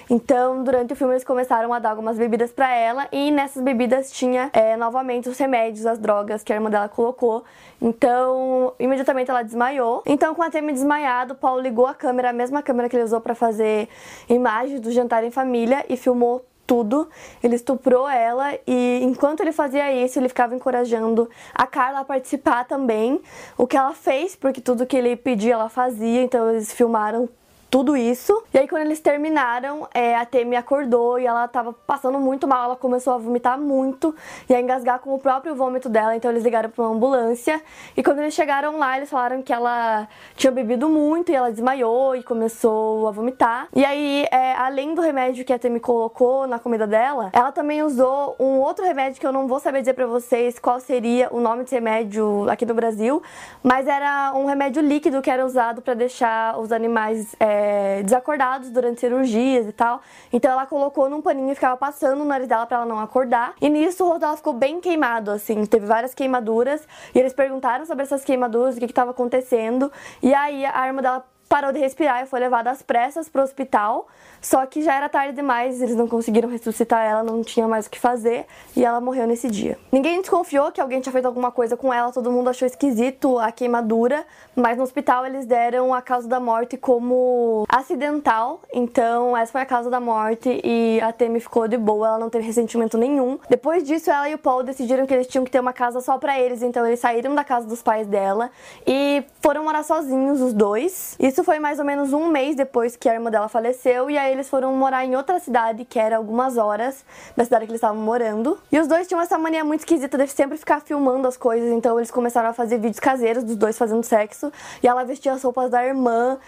Então, 0.08 0.64
durante 0.64 0.94
o 0.94 0.96
filme, 0.96 1.12
eles 1.12 1.24
começaram 1.24 1.74
a 1.74 1.78
dar 1.78 1.90
algumas 1.90 2.16
bebidas 2.16 2.50
para 2.50 2.74
ela 2.74 3.06
e 3.12 3.30
nessas 3.30 3.62
bebidas 3.62 4.10
tinha 4.10 4.48
é, 4.54 4.78
novamente 4.78 5.28
os 5.28 5.36
remédios, 5.36 5.84
as 5.84 5.98
drogas 5.98 6.42
que 6.42 6.54
a 6.54 6.56
irmã 6.56 6.70
dela 6.70 6.88
colocou. 6.88 7.44
Então, 7.82 8.72
imediatamente 8.78 9.30
ela 9.30 9.42
desmaiou. 9.42 10.02
Então, 10.06 10.34
com 10.34 10.42
a 10.42 10.48
Temi 10.48 10.72
desmaiado, 10.72 11.34
Paulo 11.34 11.60
ligou 11.60 11.86
a 11.86 11.92
câmera, 11.92 12.30
a 12.30 12.32
mesma 12.32 12.62
câmera 12.62 12.88
que 12.88 12.96
ele 12.96 13.04
usou 13.04 13.20
para 13.20 13.34
fazer 13.34 13.90
imagens 14.26 14.80
do 14.80 14.90
jantar 14.90 15.22
em 15.22 15.30
família 15.30 15.84
e 15.86 15.98
filmou 15.98 16.42
tudo. 16.66 17.08
Ele 17.42 17.54
estuprou 17.54 18.08
ela 18.08 18.52
e 18.66 19.00
enquanto 19.02 19.40
ele 19.40 19.52
fazia 19.52 19.92
isso, 19.92 20.18
ele 20.18 20.28
ficava 20.28 20.54
encorajando 20.54 21.28
a 21.54 21.66
Carla 21.66 22.00
a 22.00 22.04
participar 22.04 22.64
também. 22.64 23.20
O 23.56 23.66
que 23.66 23.76
ela 23.76 23.94
fez, 23.94 24.34
porque 24.34 24.60
tudo 24.60 24.86
que 24.86 24.96
ele 24.96 25.16
pedia 25.16 25.54
ela 25.54 25.68
fazia, 25.68 26.22
então 26.22 26.50
eles 26.50 26.72
filmaram 26.72 27.28
tudo 27.70 27.96
isso. 27.96 28.42
E 28.54 28.58
aí, 28.58 28.68
quando 28.68 28.82
eles 28.82 29.00
terminaram, 29.00 29.88
é, 29.92 30.16
a 30.16 30.24
Temi 30.24 30.56
acordou 30.56 31.18
e 31.18 31.26
ela 31.26 31.46
tava 31.48 31.72
passando 31.72 32.18
muito 32.18 32.46
mal. 32.46 32.64
Ela 32.64 32.76
começou 32.76 33.14
a 33.14 33.18
vomitar 33.18 33.58
muito 33.58 34.14
e 34.48 34.54
a 34.54 34.60
engasgar 34.60 35.00
com 35.00 35.14
o 35.14 35.18
próprio 35.18 35.54
vômito 35.54 35.88
dela. 35.88 36.14
Então, 36.16 36.30
eles 36.30 36.44
ligaram 36.44 36.70
pra 36.70 36.84
uma 36.84 36.94
ambulância. 36.94 37.60
E 37.96 38.02
quando 38.02 38.20
eles 38.20 38.34
chegaram 38.34 38.78
lá, 38.78 38.96
eles 38.96 39.10
falaram 39.10 39.42
que 39.42 39.52
ela 39.52 40.08
tinha 40.36 40.50
bebido 40.50 40.88
muito 40.88 41.32
e 41.32 41.34
ela 41.34 41.50
desmaiou 41.50 42.14
e 42.14 42.22
começou 42.22 43.08
a 43.08 43.10
vomitar. 43.10 43.68
E 43.74 43.84
aí, 43.84 44.26
é, 44.30 44.54
além 44.54 44.94
do 44.94 45.00
remédio 45.00 45.44
que 45.44 45.52
a 45.52 45.58
Temi 45.58 45.80
colocou 45.80 46.46
na 46.46 46.58
comida 46.58 46.86
dela, 46.86 47.30
ela 47.32 47.50
também 47.52 47.82
usou 47.82 48.36
um 48.38 48.58
outro 48.60 48.84
remédio 48.84 49.20
que 49.20 49.26
eu 49.26 49.32
não 49.32 49.46
vou 49.46 49.58
saber 49.60 49.80
dizer 49.80 49.94
pra 49.94 50.06
vocês 50.06 50.58
qual 50.58 50.78
seria 50.80 51.28
o 51.32 51.40
nome 51.40 51.64
desse 51.64 51.74
remédio 51.74 52.48
aqui 52.48 52.64
no 52.64 52.74
Brasil, 52.74 53.22
mas 53.62 53.86
era 53.86 54.32
um 54.34 54.46
remédio 54.46 54.82
líquido 54.82 55.20
que 55.20 55.30
era 55.30 55.44
usado 55.44 55.82
para 55.82 55.94
deixar 55.94 56.58
os 56.58 56.70
animais. 56.70 57.34
É, 57.40 57.55
é, 57.56 58.02
desacordados 58.02 58.70
durante 58.70 59.00
cirurgias 59.00 59.66
e 59.66 59.72
tal. 59.72 60.00
Então 60.32 60.50
ela 60.50 60.66
colocou 60.66 61.08
num 61.08 61.22
paninho 61.22 61.50
e 61.52 61.54
ficava 61.54 61.76
passando 61.76 62.18
no 62.18 62.24
nariz 62.24 62.48
dela 62.48 62.66
para 62.66 62.78
ela 62.78 62.86
não 62.86 63.00
acordar. 63.00 63.54
E 63.60 63.68
nisso 63.68 64.04
o 64.04 64.08
rosto 64.08 64.20
dela 64.20 64.36
ficou 64.36 64.52
bem 64.52 64.80
queimado, 64.80 65.30
assim, 65.30 65.64
teve 65.64 65.86
várias 65.86 66.14
queimaduras. 66.14 66.86
E 67.14 67.18
eles 67.18 67.32
perguntaram 67.32 67.86
sobre 67.86 68.02
essas 68.02 68.24
queimaduras, 68.24 68.76
o 68.76 68.78
que 68.78 68.84
estava 68.84 69.10
acontecendo. 69.10 69.90
E 70.22 70.34
aí 70.34 70.64
a 70.64 70.76
arma 70.76 71.00
dela 71.00 71.24
parou 71.48 71.72
de 71.72 71.78
respirar 71.78 72.22
e 72.22 72.26
foi 72.26 72.40
levada 72.40 72.70
às 72.70 72.82
pressas 72.82 73.28
para 73.28 73.40
o 73.40 73.44
hospital. 73.44 74.08
Só 74.46 74.64
que 74.64 74.80
já 74.80 74.94
era 74.94 75.08
tarde 75.08 75.34
demais, 75.34 75.82
eles 75.82 75.96
não 75.96 76.06
conseguiram 76.06 76.48
ressuscitar 76.48 77.04
ela, 77.04 77.24
não 77.24 77.42
tinha 77.42 77.66
mais 77.66 77.86
o 77.86 77.90
que 77.90 77.98
fazer 77.98 78.46
e 78.76 78.84
ela 78.84 79.00
morreu 79.00 79.26
nesse 79.26 79.50
dia. 79.50 79.76
Ninguém 79.90 80.20
desconfiou 80.20 80.70
que 80.70 80.80
alguém 80.80 81.00
tinha 81.00 81.12
feito 81.12 81.24
alguma 81.24 81.50
coisa 81.50 81.76
com 81.76 81.92
ela, 81.92 82.12
todo 82.12 82.30
mundo 82.30 82.48
achou 82.48 82.64
esquisito 82.64 83.40
a 83.40 83.50
queimadura, 83.50 84.24
mas 84.54 84.76
no 84.76 84.84
hospital 84.84 85.26
eles 85.26 85.46
deram 85.46 85.92
a 85.92 86.00
causa 86.00 86.28
da 86.28 86.38
morte 86.38 86.76
como 86.76 87.64
acidental. 87.68 88.60
Então, 88.72 89.36
essa 89.36 89.50
foi 89.50 89.62
a 89.62 89.66
causa 89.66 89.90
da 89.90 89.98
morte 89.98 90.60
e 90.62 91.00
a 91.02 91.12
Temi 91.12 91.40
ficou 91.40 91.66
de 91.66 91.76
boa, 91.76 92.06
ela 92.06 92.18
não 92.18 92.30
teve 92.30 92.46
ressentimento 92.46 92.96
nenhum. 92.96 93.40
Depois 93.50 93.82
disso, 93.82 94.12
ela 94.12 94.28
e 94.28 94.34
o 94.34 94.38
Paul 94.38 94.62
decidiram 94.62 95.06
que 95.06 95.14
eles 95.14 95.26
tinham 95.26 95.44
que 95.44 95.50
ter 95.50 95.58
uma 95.58 95.72
casa 95.72 96.00
só 96.00 96.18
para 96.18 96.38
eles, 96.38 96.62
então 96.62 96.86
eles 96.86 97.00
saíram 97.00 97.34
da 97.34 97.42
casa 97.42 97.66
dos 97.66 97.82
pais 97.82 98.06
dela 98.06 98.48
e 98.86 99.24
foram 99.40 99.64
morar 99.64 99.82
sozinhos 99.82 100.40
os 100.40 100.52
dois. 100.52 101.16
Isso 101.18 101.42
foi 101.42 101.58
mais 101.58 101.80
ou 101.80 101.84
menos 101.84 102.12
um 102.12 102.28
mês 102.28 102.54
depois 102.54 102.94
que 102.94 103.08
a 103.08 103.14
irmã 103.14 103.28
dela 103.28 103.48
faleceu 103.48 104.08
e 104.08 104.16
aí 104.16 104.35
eles 104.36 104.48
foram 104.48 104.72
morar 104.74 105.04
em 105.04 105.16
outra 105.16 105.38
cidade, 105.40 105.84
que 105.84 105.98
era 105.98 106.16
algumas 106.16 106.56
horas 106.56 107.04
da 107.36 107.44
cidade 107.44 107.66
que 107.66 107.72
eles 107.72 107.78
estavam 107.78 108.00
morando. 108.00 108.58
E 108.70 108.78
os 108.78 108.86
dois 108.86 109.06
tinham 109.06 109.20
essa 109.20 109.38
mania 109.38 109.64
muito 109.64 109.80
esquisita 109.80 110.16
de 110.18 110.28
sempre 110.28 110.56
ficar 110.56 110.80
filmando 110.80 111.26
as 111.26 111.36
coisas, 111.36 111.70
então 111.72 111.98
eles 111.98 112.10
começaram 112.10 112.48
a 112.48 112.52
fazer 112.52 112.78
vídeos 112.78 113.00
caseiros 113.00 113.44
dos 113.44 113.56
dois 113.56 113.76
fazendo 113.76 114.02
sexo. 114.02 114.52
E 114.82 114.88
ela 114.88 115.04
vestia 115.04 115.32
as 115.32 115.42
roupas 115.42 115.70
da 115.70 115.84
irmã, 115.84 116.38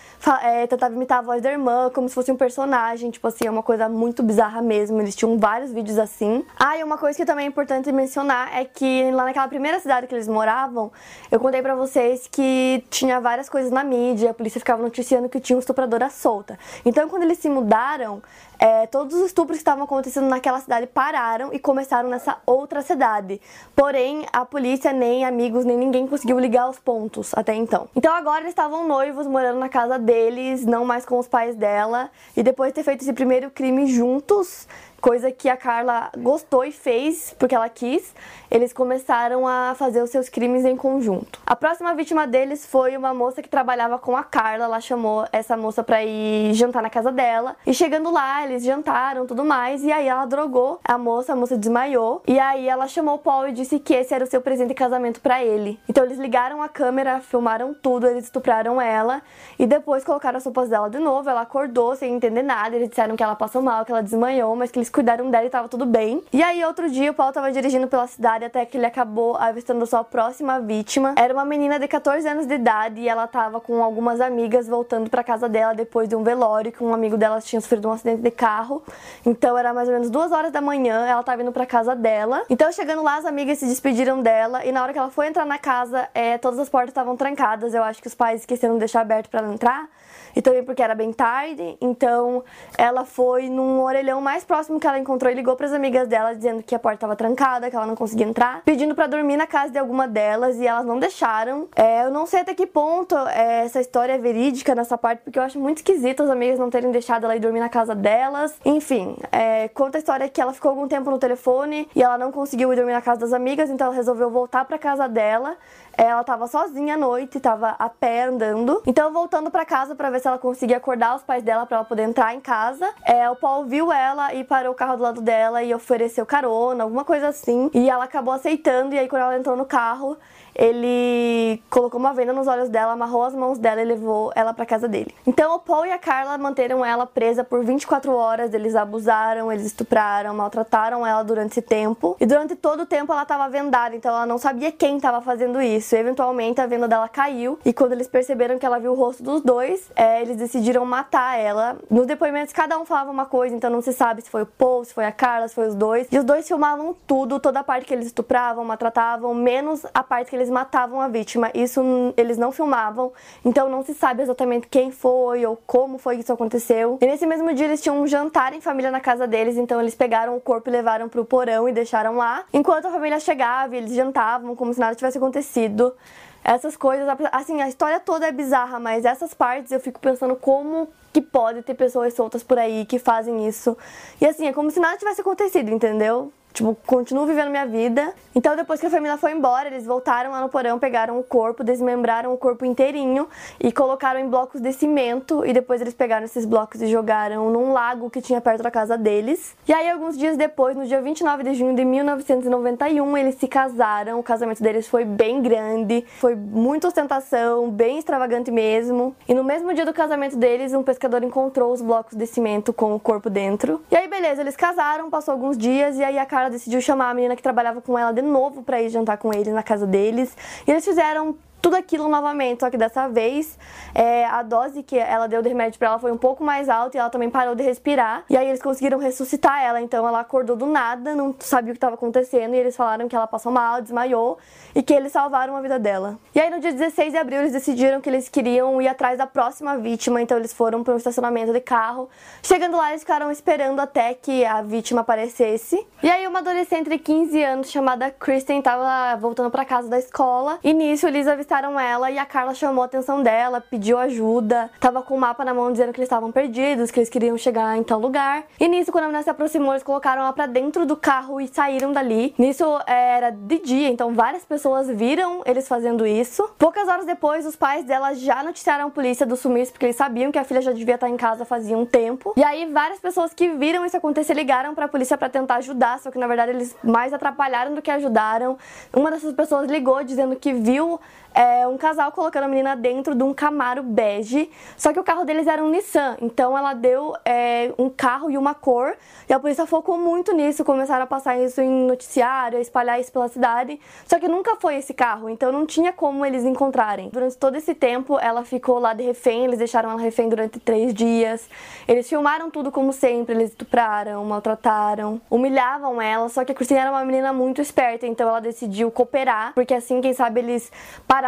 é, 0.42 0.66
tentava 0.66 0.94
imitar 0.94 1.18
a 1.18 1.22
voz 1.22 1.42
da 1.42 1.50
irmã, 1.50 1.90
como 1.92 2.08
se 2.08 2.14
fosse 2.14 2.30
um 2.30 2.36
personagem. 2.36 3.10
Tipo 3.10 3.28
assim, 3.28 3.46
é 3.46 3.50
uma 3.50 3.62
coisa 3.62 3.88
muito 3.88 4.22
bizarra 4.22 4.60
mesmo. 4.60 5.00
Eles 5.00 5.16
tinham 5.16 5.38
vários 5.38 5.72
vídeos 5.72 5.98
assim. 5.98 6.44
Ah, 6.58 6.76
e 6.76 6.84
uma 6.84 6.98
coisa 6.98 7.16
que 7.16 7.24
também 7.24 7.46
é 7.46 7.48
importante 7.48 7.90
mencionar 7.92 8.56
é 8.56 8.64
que 8.64 9.10
lá 9.10 9.24
naquela 9.24 9.48
primeira 9.48 9.80
cidade 9.80 10.06
que 10.06 10.14
eles 10.14 10.28
moravam, 10.28 10.90
eu 11.30 11.40
contei 11.40 11.62
para 11.62 11.74
vocês 11.74 12.28
que 12.30 12.84
tinha 12.90 13.20
várias 13.20 13.48
coisas 13.48 13.70
na 13.70 13.82
mídia, 13.84 14.30
a 14.30 14.34
polícia 14.34 14.58
ficava 14.58 14.82
noticiando 14.82 15.28
que 15.28 15.40
tinha 15.40 15.56
uma 15.56 15.60
estupradora 15.60 16.10
solta. 16.10 16.58
Então, 16.84 17.08
quando 17.08 17.22
eles 17.22 17.38
se 17.38 17.48
mudaram, 17.48 17.77
mudaram, 17.78 18.22
é, 18.58 18.86
todos 18.86 19.14
os 19.14 19.26
estupros 19.26 19.58
que 19.58 19.62
estavam 19.62 19.84
acontecendo 19.84 20.28
naquela 20.28 20.60
cidade 20.60 20.86
pararam 20.86 21.50
e 21.52 21.58
começaram 21.58 22.08
nessa 22.08 22.38
outra 22.44 22.82
cidade. 22.82 23.40
Porém, 23.74 24.26
a 24.32 24.44
polícia, 24.44 24.92
nem 24.92 25.24
amigos, 25.24 25.64
nem 25.64 25.76
ninguém 25.76 26.06
conseguiu 26.06 26.38
ligar 26.38 26.68
os 26.68 26.78
pontos 26.78 27.32
até 27.34 27.54
então. 27.54 27.88
Então 27.94 28.12
agora 28.14 28.40
eles 28.40 28.50
estavam 28.50 28.86
noivos, 28.86 29.26
morando 29.26 29.58
na 29.58 29.68
casa 29.68 29.98
deles, 29.98 30.64
não 30.64 30.84
mais 30.84 31.06
com 31.06 31.18
os 31.18 31.28
pais 31.28 31.54
dela. 31.54 32.10
E 32.36 32.42
depois 32.42 32.70
de 32.70 32.76
ter 32.76 32.82
feito 32.82 33.02
esse 33.02 33.12
primeiro 33.12 33.50
crime 33.50 33.86
juntos, 33.86 34.66
coisa 35.00 35.30
que 35.30 35.48
a 35.48 35.56
Carla 35.56 36.10
gostou 36.18 36.64
e 36.64 36.72
fez 36.72 37.34
porque 37.38 37.54
ela 37.54 37.68
quis, 37.68 38.14
eles 38.50 38.72
começaram 38.72 39.46
a 39.46 39.74
fazer 39.76 40.02
os 40.02 40.10
seus 40.10 40.28
crimes 40.28 40.64
em 40.64 40.76
conjunto. 40.76 41.40
A 41.46 41.54
próxima 41.54 41.94
vítima 41.94 42.26
deles 42.26 42.66
foi 42.66 42.96
uma 42.96 43.14
moça 43.14 43.42
que 43.42 43.48
trabalhava 43.48 43.98
com 43.98 44.16
a 44.16 44.24
Carla, 44.24 44.64
ela 44.64 44.80
chamou 44.80 45.26
essa 45.32 45.56
moça 45.56 45.82
para 45.82 46.04
ir 46.04 46.52
jantar 46.54 46.82
na 46.82 46.90
casa 46.90 47.12
dela. 47.12 47.56
E 47.66 47.72
chegando 47.72 48.10
lá, 48.10 48.42
eles 48.48 48.64
jantaram, 48.64 49.26
tudo 49.26 49.44
mais, 49.44 49.84
e 49.84 49.92
aí 49.92 50.08
ela 50.08 50.24
drogou 50.26 50.80
a 50.84 50.96
moça, 50.98 51.32
a 51.32 51.36
moça 51.36 51.56
desmaiou, 51.56 52.22
e 52.26 52.38
aí 52.38 52.68
ela 52.68 52.86
chamou 52.86 53.16
o 53.16 53.18
Paul 53.18 53.48
e 53.48 53.52
disse 53.52 53.78
que 53.78 53.94
esse 53.94 54.14
era 54.14 54.24
o 54.24 54.26
seu 54.26 54.40
presente 54.40 54.68
de 54.68 54.74
casamento 54.74 55.20
para 55.20 55.42
ele. 55.42 55.78
Então 55.88 56.04
eles 56.04 56.18
ligaram 56.18 56.62
a 56.62 56.68
câmera, 56.68 57.20
filmaram 57.20 57.74
tudo, 57.74 58.06
eles 58.06 58.24
estupraram 58.24 58.80
ela 58.80 59.22
e 59.58 59.66
depois 59.66 60.04
colocaram 60.04 60.38
as 60.38 60.44
roupas 60.44 60.68
dela 60.68 60.88
de 60.88 60.98
novo, 60.98 61.28
ela 61.28 61.42
acordou 61.42 61.94
sem 61.94 62.14
entender 62.14 62.42
nada, 62.42 62.76
eles 62.76 62.88
disseram 62.88 63.16
que 63.16 63.22
ela 63.22 63.34
passou 63.34 63.62
mal, 63.62 63.84
que 63.84 63.92
ela 63.92 64.02
desmaiou, 64.02 64.54
mas 64.56 64.70
que 64.70 64.78
eles 64.78 64.90
cuidaram 64.90 65.30
dela 65.30 65.46
e 65.46 65.50
tava 65.50 65.68
tudo 65.68 65.86
bem. 65.86 66.22
E 66.32 66.42
aí, 66.42 66.64
outro 66.64 66.90
dia, 66.90 67.10
o 67.10 67.14
Paulo 67.14 67.32
tava 67.32 67.50
dirigindo 67.50 67.88
pela 67.88 68.06
cidade 68.06 68.44
até 68.44 68.64
que 68.64 68.76
ele 68.76 68.86
acabou 68.86 69.36
avistando 69.36 69.86
sua 69.86 70.04
próxima 70.04 70.60
vítima. 70.60 71.14
Era 71.16 71.32
uma 71.32 71.44
menina 71.44 71.78
de 71.78 71.88
14 71.88 72.28
anos 72.28 72.46
de 72.46 72.54
idade 72.54 73.00
e 73.00 73.08
ela 73.08 73.26
tava 73.26 73.60
com 73.60 73.82
algumas 73.82 74.20
amigas 74.20 74.68
voltando 74.68 75.10
para 75.10 75.24
casa 75.24 75.48
dela 75.48 75.74
depois 75.74 76.08
de 76.08 76.16
um 76.16 76.22
velório, 76.22 76.72
que 76.72 76.82
um 76.82 76.92
amigo 76.94 77.16
dela 77.16 77.40
tinha 77.40 77.60
sofrido 77.60 77.88
um 77.88 77.92
acidente 77.92 78.22
de 78.22 78.30
carro. 78.38 78.82
Então, 79.26 79.58
era 79.58 79.74
mais 79.74 79.88
ou 79.88 79.94
menos 79.94 80.08
duas 80.08 80.30
horas 80.30 80.52
da 80.52 80.60
manhã, 80.60 81.04
ela 81.06 81.22
tava 81.22 81.42
indo 81.42 81.52
pra 81.52 81.66
casa 81.66 81.94
dela. 81.94 82.44
Então, 82.48 82.70
chegando 82.72 83.02
lá, 83.02 83.16
as 83.16 83.26
amigas 83.26 83.58
se 83.58 83.66
despediram 83.66 84.22
dela 84.22 84.64
e 84.64 84.70
na 84.70 84.82
hora 84.82 84.92
que 84.92 84.98
ela 84.98 85.10
foi 85.10 85.26
entrar 85.26 85.44
na 85.44 85.58
casa, 85.58 86.08
é, 86.14 86.38
todas 86.38 86.58
as 86.58 86.68
portas 86.68 86.90
estavam 86.90 87.16
trancadas. 87.16 87.74
Eu 87.74 87.82
acho 87.82 88.00
que 88.00 88.06
os 88.06 88.14
pais 88.14 88.40
esqueceram 88.40 88.74
de 88.74 88.80
deixar 88.80 89.00
aberto 89.00 89.28
para 89.28 89.40
ela 89.40 89.52
entrar 89.52 89.88
e 90.34 90.42
também 90.42 90.62
porque 90.62 90.82
era 90.82 90.94
bem 90.94 91.12
tarde, 91.12 91.76
então 91.80 92.44
ela 92.76 93.04
foi 93.04 93.48
num 93.48 93.80
orelhão 93.80 94.20
mais 94.20 94.44
próximo 94.44 94.78
que 94.78 94.86
ela 94.86 94.98
encontrou 94.98 95.30
e 95.30 95.34
ligou 95.34 95.56
para 95.56 95.66
as 95.66 95.72
amigas 95.72 96.08
dela 96.08 96.34
dizendo 96.34 96.62
que 96.62 96.74
a 96.74 96.78
porta 96.78 96.96
estava 96.96 97.16
trancada, 97.16 97.70
que 97.70 97.76
ela 97.76 97.86
não 97.86 97.96
conseguia 97.96 98.26
entrar, 98.26 98.62
pedindo 98.64 98.94
para 98.94 99.06
dormir 99.06 99.36
na 99.36 99.46
casa 99.46 99.72
de 99.72 99.78
alguma 99.78 100.06
delas 100.06 100.56
e 100.56 100.66
elas 100.66 100.84
não 100.84 100.98
deixaram. 100.98 101.68
É, 101.74 102.04
eu 102.04 102.10
não 102.10 102.26
sei 102.26 102.40
até 102.40 102.54
que 102.54 102.66
ponto 102.66 103.16
é, 103.16 103.64
essa 103.64 103.80
história 103.80 104.12
é 104.12 104.18
verídica 104.18 104.74
nessa 104.74 104.96
parte, 104.96 105.20
porque 105.22 105.38
eu 105.38 105.42
acho 105.42 105.58
muito 105.58 105.78
esquisito 105.78 106.22
as 106.22 106.30
amigas 106.30 106.58
não 106.58 106.70
terem 106.70 106.90
deixado 106.90 107.24
ela 107.24 107.36
ir 107.36 107.40
dormir 107.40 107.60
na 107.60 107.68
casa 107.68 107.94
delas. 107.94 108.54
Enfim, 108.64 109.16
é, 109.30 109.68
conta 109.68 109.98
a 109.98 110.00
história 110.00 110.28
que 110.28 110.40
ela 110.40 110.52
ficou 110.52 110.70
algum 110.70 110.88
tempo 110.88 111.10
no 111.10 111.18
telefone 111.18 111.88
e 111.94 112.02
ela 112.02 112.18
não 112.18 112.30
conseguiu 112.32 112.72
ir 112.72 112.76
dormir 112.76 112.92
na 112.92 113.02
casa 113.02 113.20
das 113.20 113.32
amigas, 113.32 113.70
então 113.70 113.88
ela 113.88 113.96
resolveu 113.96 114.30
voltar 114.30 114.64
para 114.64 114.78
casa 114.78 115.08
dela. 115.08 115.56
Ela 115.98 116.20
estava 116.20 116.46
sozinha 116.46 116.94
à 116.94 116.96
noite, 116.96 117.38
estava 117.38 117.70
a 117.70 117.88
pé 117.88 118.22
andando. 118.22 118.80
Então, 118.86 119.12
voltando 119.12 119.50
para 119.50 119.64
casa 119.64 119.96
para 119.96 120.08
ver 120.10 120.20
se 120.20 120.28
ela 120.28 120.38
conseguia 120.38 120.76
acordar 120.76 121.16
os 121.16 121.24
pais 121.24 121.42
dela 121.42 121.66
para 121.66 121.78
ela 121.78 121.84
poder 121.84 122.04
entrar 122.04 122.32
em 122.32 122.40
casa, 122.40 122.88
é, 123.04 123.28
o 123.28 123.34
Paul 123.34 123.64
viu 123.64 123.90
ela 123.90 124.32
e 124.32 124.44
parou 124.44 124.70
o 124.70 124.76
carro 124.76 124.96
do 124.96 125.02
lado 125.02 125.20
dela 125.20 125.60
e 125.60 125.74
ofereceu 125.74 126.24
carona, 126.24 126.84
alguma 126.84 127.04
coisa 127.04 127.26
assim. 127.26 127.68
E 127.74 127.90
ela 127.90 128.04
acabou 128.04 128.32
aceitando. 128.32 128.94
E 128.94 128.98
aí, 128.98 129.08
quando 129.08 129.22
ela 129.22 129.36
entrou 129.36 129.56
no 129.56 129.66
carro, 129.66 130.16
ele 130.58 131.62
colocou 131.70 132.00
uma 132.00 132.12
venda 132.12 132.32
nos 132.32 132.48
olhos 132.48 132.68
dela, 132.68 132.92
amarrou 132.92 133.22
as 133.22 133.34
mãos 133.34 133.58
dela 133.58 133.80
e 133.80 133.84
levou 133.84 134.32
ela 134.34 134.52
para 134.52 134.66
casa 134.66 134.88
dele. 134.88 135.14
Então 135.24 135.54
o 135.54 135.60
Paul 135.60 135.86
e 135.86 135.92
a 135.92 135.98
Carla 135.98 136.36
manteram 136.36 136.84
ela 136.84 137.06
presa 137.06 137.44
por 137.44 137.64
24 137.64 138.12
horas, 138.12 138.52
eles 138.52 138.74
abusaram, 138.74 139.52
eles 139.52 139.66
estupraram, 139.66 140.34
maltrataram 140.34 141.06
ela 141.06 141.22
durante 141.22 141.52
esse 141.52 141.62
tempo. 141.62 142.16
E 142.20 142.26
durante 142.26 142.56
todo 142.56 142.82
o 142.82 142.86
tempo 142.86 143.12
ela 143.12 143.22
estava 143.22 143.48
vendada, 143.48 143.94
então 143.94 144.10
ela 144.10 144.26
não 144.26 144.36
sabia 144.36 144.72
quem 144.72 144.96
estava 144.96 145.20
fazendo 145.20 145.62
isso. 145.62 145.94
Eventualmente 145.94 146.60
a 146.60 146.66
venda 146.66 146.88
dela 146.88 147.08
caiu 147.08 147.58
e 147.64 147.72
quando 147.72 147.92
eles 147.92 148.08
perceberam 148.08 148.58
que 148.58 148.66
ela 148.66 148.80
viu 148.80 148.92
o 148.92 148.96
rosto 148.96 149.22
dos 149.22 149.40
dois, 149.42 149.90
é, 149.94 150.20
eles 150.20 150.36
decidiram 150.36 150.84
matar 150.84 151.38
ela. 151.38 151.76
Nos 151.88 152.06
depoimentos 152.06 152.52
cada 152.52 152.76
um 152.78 152.84
falava 152.84 153.10
uma 153.12 153.26
coisa, 153.26 153.54
então 153.54 153.70
não 153.70 153.80
se 153.80 153.92
sabe 153.92 154.22
se 154.22 154.30
foi 154.30 154.42
o 154.42 154.46
Paul, 154.46 154.84
se 154.84 154.92
foi 154.92 155.04
a 155.04 155.12
Carla, 155.12 155.46
se 155.46 155.54
foi 155.54 155.68
os 155.68 155.76
dois. 155.76 156.08
E 156.10 156.18
os 156.18 156.24
dois 156.24 156.48
filmavam 156.48 156.96
tudo, 157.06 157.38
toda 157.38 157.60
a 157.60 157.64
parte 157.64 157.86
que 157.86 157.94
eles 157.94 158.06
estupravam, 158.06 158.64
maltratavam, 158.64 159.32
menos 159.34 159.86
a 159.94 160.02
parte 160.02 160.30
que 160.30 160.36
eles 160.36 160.47
eles 160.48 160.50
matavam 160.50 161.00
a 161.00 161.08
vítima. 161.08 161.50
Isso 161.54 161.80
eles 162.16 162.38
não 162.38 162.50
filmavam, 162.50 163.12
então 163.44 163.68
não 163.68 163.84
se 163.84 163.94
sabe 163.94 164.22
exatamente 164.22 164.66
quem 164.66 164.90
foi 164.90 165.44
ou 165.46 165.56
como 165.66 165.98
foi 165.98 166.16
que 166.16 166.22
isso 166.22 166.32
aconteceu. 166.32 166.98
E 167.00 167.06
nesse 167.06 167.26
mesmo 167.26 167.52
dia 167.54 167.66
eles 167.66 167.80
tinham 167.80 168.00
um 168.00 168.06
jantar 168.06 168.52
em 168.54 168.60
família 168.60 168.90
na 168.90 169.00
casa 169.00 169.26
deles, 169.26 169.56
então 169.56 169.80
eles 169.80 169.94
pegaram 169.94 170.36
o 170.36 170.40
corpo 170.40 170.68
e 170.68 170.72
levaram 170.72 171.08
pro 171.08 171.24
porão 171.24 171.68
e 171.68 171.72
deixaram 171.72 172.16
lá. 172.16 172.44
Enquanto 172.52 172.86
a 172.86 172.90
família 172.90 173.20
chegava, 173.20 173.76
eles 173.76 173.92
jantavam 173.92 174.56
como 174.56 174.72
se 174.72 174.80
nada 174.80 174.94
tivesse 174.94 175.18
acontecido. 175.18 175.94
Essas 176.42 176.76
coisas, 176.76 177.06
assim, 177.32 177.60
a 177.60 177.68
história 177.68 178.00
toda 178.00 178.26
é 178.26 178.32
bizarra, 178.32 178.80
mas 178.80 179.04
essas 179.04 179.34
partes 179.34 179.70
eu 179.70 179.80
fico 179.80 180.00
pensando 180.00 180.34
como 180.34 180.88
que 181.12 181.20
pode 181.20 181.62
ter 181.62 181.74
pessoas 181.74 182.14
soltas 182.14 182.42
por 182.42 182.58
aí 182.58 182.86
que 182.86 182.98
fazem 182.98 183.46
isso. 183.46 183.76
E 184.20 184.26
assim, 184.26 184.46
é 184.46 184.52
como 184.52 184.70
se 184.70 184.80
nada 184.80 184.96
tivesse 184.96 185.20
acontecido, 185.20 185.70
entendeu? 185.70 186.32
Tipo, 186.58 186.76
continuo 186.86 187.26
vivendo 187.26 187.50
minha 187.50 187.66
vida. 187.66 188.12
Então, 188.34 188.54
depois 188.54 188.80
que 188.80 188.86
a 188.86 188.90
família 188.90 189.16
foi 189.16 189.32
embora, 189.32 189.68
eles 189.68 189.86
voltaram 189.86 190.30
lá 190.30 190.40
no 190.40 190.48
porão, 190.48 190.78
pegaram 190.78 191.18
o 191.18 191.22
corpo, 191.22 191.64
desmembraram 191.64 192.32
o 192.32 192.36
corpo 192.36 192.64
inteirinho 192.64 193.28
e 193.60 193.72
colocaram 193.72 194.20
em 194.20 194.28
blocos 194.28 194.60
de 194.60 194.72
cimento. 194.72 195.44
E 195.44 195.52
depois 195.52 195.80
eles 195.80 195.94
pegaram 195.94 196.24
esses 196.24 196.44
blocos 196.44 196.82
e 196.82 196.86
jogaram 196.86 197.50
num 197.50 197.72
lago 197.72 198.10
que 198.10 198.20
tinha 198.20 198.40
perto 198.40 198.62
da 198.62 198.70
casa 198.70 198.98
deles. 198.98 199.56
E 199.66 199.72
aí, 199.72 199.88
alguns 199.88 200.16
dias 200.18 200.36
depois, 200.36 200.76
no 200.76 200.84
dia 200.86 201.00
29 201.00 201.44
de 201.44 201.54
junho 201.54 201.74
de 201.74 201.84
1991, 201.84 203.16
eles 203.16 203.36
se 203.36 203.48
casaram. 203.48 204.18
O 204.18 204.22
casamento 204.22 204.62
deles 204.62 204.88
foi 204.88 205.04
bem 205.04 205.40
grande, 205.40 206.04
foi 206.18 206.34
muita 206.34 206.88
ostentação, 206.88 207.70
bem 207.70 207.98
extravagante 207.98 208.50
mesmo. 208.50 209.14
E 209.28 209.34
no 209.34 209.44
mesmo 209.44 209.72
dia 209.72 209.86
do 209.86 209.92
casamento 209.92 210.36
deles, 210.36 210.74
um 210.74 210.82
pescador 210.82 211.22
encontrou 211.22 211.72
os 211.72 211.80
blocos 211.80 212.16
de 212.16 212.26
cimento 212.26 212.72
com 212.72 212.94
o 212.94 213.00
corpo 213.00 213.30
dentro. 213.30 213.80
E 213.90 213.96
aí, 213.96 214.08
beleza, 214.08 214.40
eles 214.40 214.56
casaram, 214.56 215.10
passou 215.10 215.32
alguns 215.32 215.56
dias 215.56 215.96
e 215.96 216.04
aí 216.04 216.18
a 216.18 216.26
Carla 216.26 216.47
decidiu 216.48 216.80
chamar 216.80 217.10
a 217.10 217.14
menina 217.14 217.36
que 217.36 217.42
trabalhava 217.42 217.80
com 217.80 217.98
ela 217.98 218.12
de 218.12 218.22
novo 218.22 218.62
para 218.62 218.80
ir 218.80 218.88
jantar 218.88 219.18
com 219.18 219.32
eles 219.32 219.52
na 219.52 219.62
casa 219.62 219.86
deles. 219.86 220.36
E 220.66 220.70
eles 220.70 220.84
fizeram 220.84 221.36
tudo 221.60 221.76
aquilo 221.76 222.08
novamente, 222.08 222.60
só 222.60 222.70
que 222.70 222.76
dessa 222.76 223.08
vez 223.08 223.58
é, 223.94 224.24
a 224.26 224.42
dose 224.42 224.82
que 224.82 224.96
ela 224.96 225.26
deu 225.26 225.42
de 225.42 225.48
remédio 225.48 225.78
para 225.78 225.88
ela 225.88 225.98
foi 225.98 226.12
um 226.12 226.16
pouco 226.16 226.42
mais 226.44 226.68
alta 226.68 226.96
e 226.96 227.00
ela 227.00 227.10
também 227.10 227.30
parou 227.30 227.54
de 227.54 227.62
respirar. 227.62 228.24
E 228.28 228.36
aí 228.36 228.48
eles 228.48 228.62
conseguiram 228.62 228.98
ressuscitar 228.98 229.62
ela, 229.62 229.80
então 229.80 230.06
ela 230.06 230.20
acordou 230.20 230.56
do 230.56 230.66
nada, 230.66 231.14
não 231.14 231.34
sabia 231.40 231.72
o 231.72 231.74
que 231.74 231.78
estava 231.78 231.94
acontecendo 231.94 232.54
e 232.54 232.58
eles 232.58 232.76
falaram 232.76 233.08
que 233.08 233.16
ela 233.16 233.26
passou 233.26 233.50
mal, 233.50 233.80
desmaiou 233.82 234.38
e 234.74 234.82
que 234.82 234.92
eles 234.92 235.12
salvaram 235.12 235.56
a 235.56 235.60
vida 235.60 235.78
dela. 235.78 236.18
E 236.34 236.40
aí 236.40 236.50
no 236.50 236.60
dia 236.60 236.72
16 236.72 237.12
de 237.12 237.18
abril 237.18 237.40
eles 237.40 237.52
decidiram 237.52 238.00
que 238.00 238.08
eles 238.08 238.28
queriam 238.28 238.80
ir 238.80 238.88
atrás 238.88 239.18
da 239.18 239.26
próxima 239.26 239.76
vítima, 239.78 240.22
então 240.22 240.36
eles 240.36 240.52
foram 240.52 240.84
para 240.84 240.94
um 240.94 240.96
estacionamento 240.96 241.52
de 241.52 241.60
carro. 241.60 242.08
Chegando 242.42 242.76
lá 242.76 242.90
eles 242.90 243.02
ficaram 243.02 243.30
esperando 243.30 243.80
até 243.80 244.14
que 244.14 244.44
a 244.44 244.62
vítima 244.62 245.00
aparecesse. 245.00 245.86
E 246.02 246.10
aí 246.10 246.26
uma 246.26 246.38
adolescente 246.38 246.88
de 246.88 246.98
15 246.98 247.42
anos 247.42 247.70
chamada 247.70 248.10
Kristen 248.10 248.58
estava 248.58 249.16
voltando 249.16 249.50
para 249.50 249.64
casa 249.64 249.88
da 249.88 249.98
escola 249.98 250.58
e 250.62 250.72
nisso 250.72 251.06
eles 251.06 251.26
avistaram 251.48 251.80
ela 251.80 252.10
e 252.10 252.18
a 252.18 252.26
Carla 252.26 252.52
chamou 252.52 252.82
a 252.82 252.84
atenção 252.84 253.22
dela, 253.22 253.58
pediu 253.58 253.98
ajuda, 253.98 254.70
tava 254.78 255.00
com 255.00 255.14
o 255.14 255.18
mapa 255.18 255.42
na 255.46 255.54
mão 255.54 255.72
dizendo 255.72 255.94
que 255.94 255.98
eles 255.98 256.06
estavam 256.06 256.30
perdidos, 256.30 256.90
que 256.90 257.00
eles 257.00 257.08
queriam 257.08 257.38
chegar 257.38 257.74
em 257.78 257.82
tal 257.82 257.98
lugar. 257.98 258.44
E 258.60 258.68
nisso, 258.68 258.92
quando 258.92 259.04
a 259.04 259.06
menina 259.06 259.22
se 259.22 259.30
aproximou, 259.30 259.72
eles 259.72 259.82
colocaram 259.82 260.20
ela 260.22 260.32
pra 260.34 260.44
dentro 260.44 260.84
do 260.84 260.94
carro 260.94 261.40
e 261.40 261.48
saíram 261.48 261.90
dali. 261.90 262.34
Nisso 262.36 262.64
era 262.86 263.30
de 263.30 263.60
dia, 263.60 263.88
então 263.88 264.12
várias 264.12 264.44
pessoas 264.44 264.88
viram 264.88 265.40
eles 265.46 265.66
fazendo 265.66 266.06
isso. 266.06 266.46
Poucas 266.58 266.86
horas 266.86 267.06
depois, 267.06 267.46
os 267.46 267.56
pais 267.56 267.82
dela 267.82 268.12
já 268.12 268.42
noticiaram 268.42 268.88
a 268.88 268.90
polícia 268.90 269.24
do 269.24 269.34
sumiço, 269.34 269.72
porque 269.72 269.86
eles 269.86 269.96
sabiam 269.96 270.30
que 270.30 270.38
a 270.38 270.44
filha 270.44 270.60
já 270.60 270.72
devia 270.72 270.96
estar 270.96 271.08
em 271.08 271.16
casa 271.16 271.46
fazia 271.46 271.78
um 271.78 271.86
tempo. 271.86 272.34
E 272.36 272.44
aí, 272.44 272.70
várias 272.70 273.00
pessoas 273.00 273.32
que 273.32 273.48
viram 273.48 273.86
isso 273.86 273.96
acontecer 273.96 274.34
ligaram 274.34 274.74
pra 274.74 274.86
polícia 274.86 275.16
para 275.16 275.30
tentar 275.30 275.56
ajudar, 275.56 275.98
só 275.98 276.10
que 276.10 276.18
na 276.18 276.26
verdade 276.26 276.52
eles 276.52 276.76
mais 276.84 277.14
atrapalharam 277.14 277.74
do 277.74 277.80
que 277.80 277.90
ajudaram. 277.90 278.58
Uma 278.94 279.10
dessas 279.10 279.32
pessoas 279.32 279.66
ligou 279.70 280.04
dizendo 280.04 280.36
que 280.36 280.52
viu 280.52 281.00
é, 281.38 281.68
um 281.68 281.78
casal 281.78 282.10
colocando 282.10 282.42
a 282.42 282.48
menina 282.48 282.74
dentro 282.74 283.14
de 283.14 283.22
um 283.22 283.32
Camaro 283.32 283.80
bege, 283.80 284.50
só 284.76 284.92
que 284.92 284.98
o 284.98 285.04
carro 285.04 285.24
deles 285.24 285.46
era 285.46 285.62
um 285.62 285.70
Nissan, 285.70 286.16
então 286.20 286.58
ela 286.58 286.74
deu 286.74 287.14
é, 287.24 287.72
um 287.78 287.88
carro 287.88 288.28
e 288.28 288.36
uma 288.36 288.54
cor, 288.54 288.96
e 289.28 289.32
a 289.32 289.38
polícia 289.38 289.64
focou 289.64 289.96
muito 289.96 290.32
nisso, 290.32 290.64
começaram 290.64 291.04
a 291.04 291.06
passar 291.06 291.38
isso 291.38 291.60
em 291.60 291.86
noticiário, 291.86 292.58
a 292.58 292.60
espalhar 292.60 292.98
isso 292.98 293.12
pela 293.12 293.28
cidade, 293.28 293.78
só 294.04 294.18
que 294.18 294.26
nunca 294.26 294.56
foi 294.56 294.74
esse 294.78 294.92
carro, 294.92 295.28
então 295.28 295.52
não 295.52 295.64
tinha 295.64 295.92
como 295.92 296.26
eles 296.26 296.44
encontrarem. 296.44 297.08
Durante 297.10 297.36
todo 297.36 297.54
esse 297.54 297.72
tempo, 297.72 298.18
ela 298.18 298.44
ficou 298.44 298.80
lá 298.80 298.92
de 298.92 299.04
refém, 299.04 299.44
eles 299.44 299.58
deixaram 299.58 299.90
ela 299.90 300.00
refém 300.00 300.28
durante 300.28 300.58
três 300.58 300.92
dias, 300.92 301.48
eles 301.86 302.08
filmaram 302.08 302.50
tudo 302.50 302.72
como 302.72 302.92
sempre, 302.92 303.36
eles 303.36 303.50
estupraram, 303.50 304.24
maltrataram, 304.24 305.20
humilhavam 305.30 306.02
ela, 306.02 306.28
só 306.28 306.44
que 306.44 306.50
a 306.50 306.54
Christine 306.54 306.80
era 306.80 306.90
uma 306.90 307.04
menina 307.04 307.32
muito 307.32 307.62
esperta, 307.62 308.08
então 308.08 308.28
ela 308.28 308.40
decidiu 308.40 308.90
cooperar, 308.90 309.52
porque 309.54 309.72
assim, 309.72 310.00
quem 310.00 310.12
sabe 310.12 310.40
eles 310.40 310.72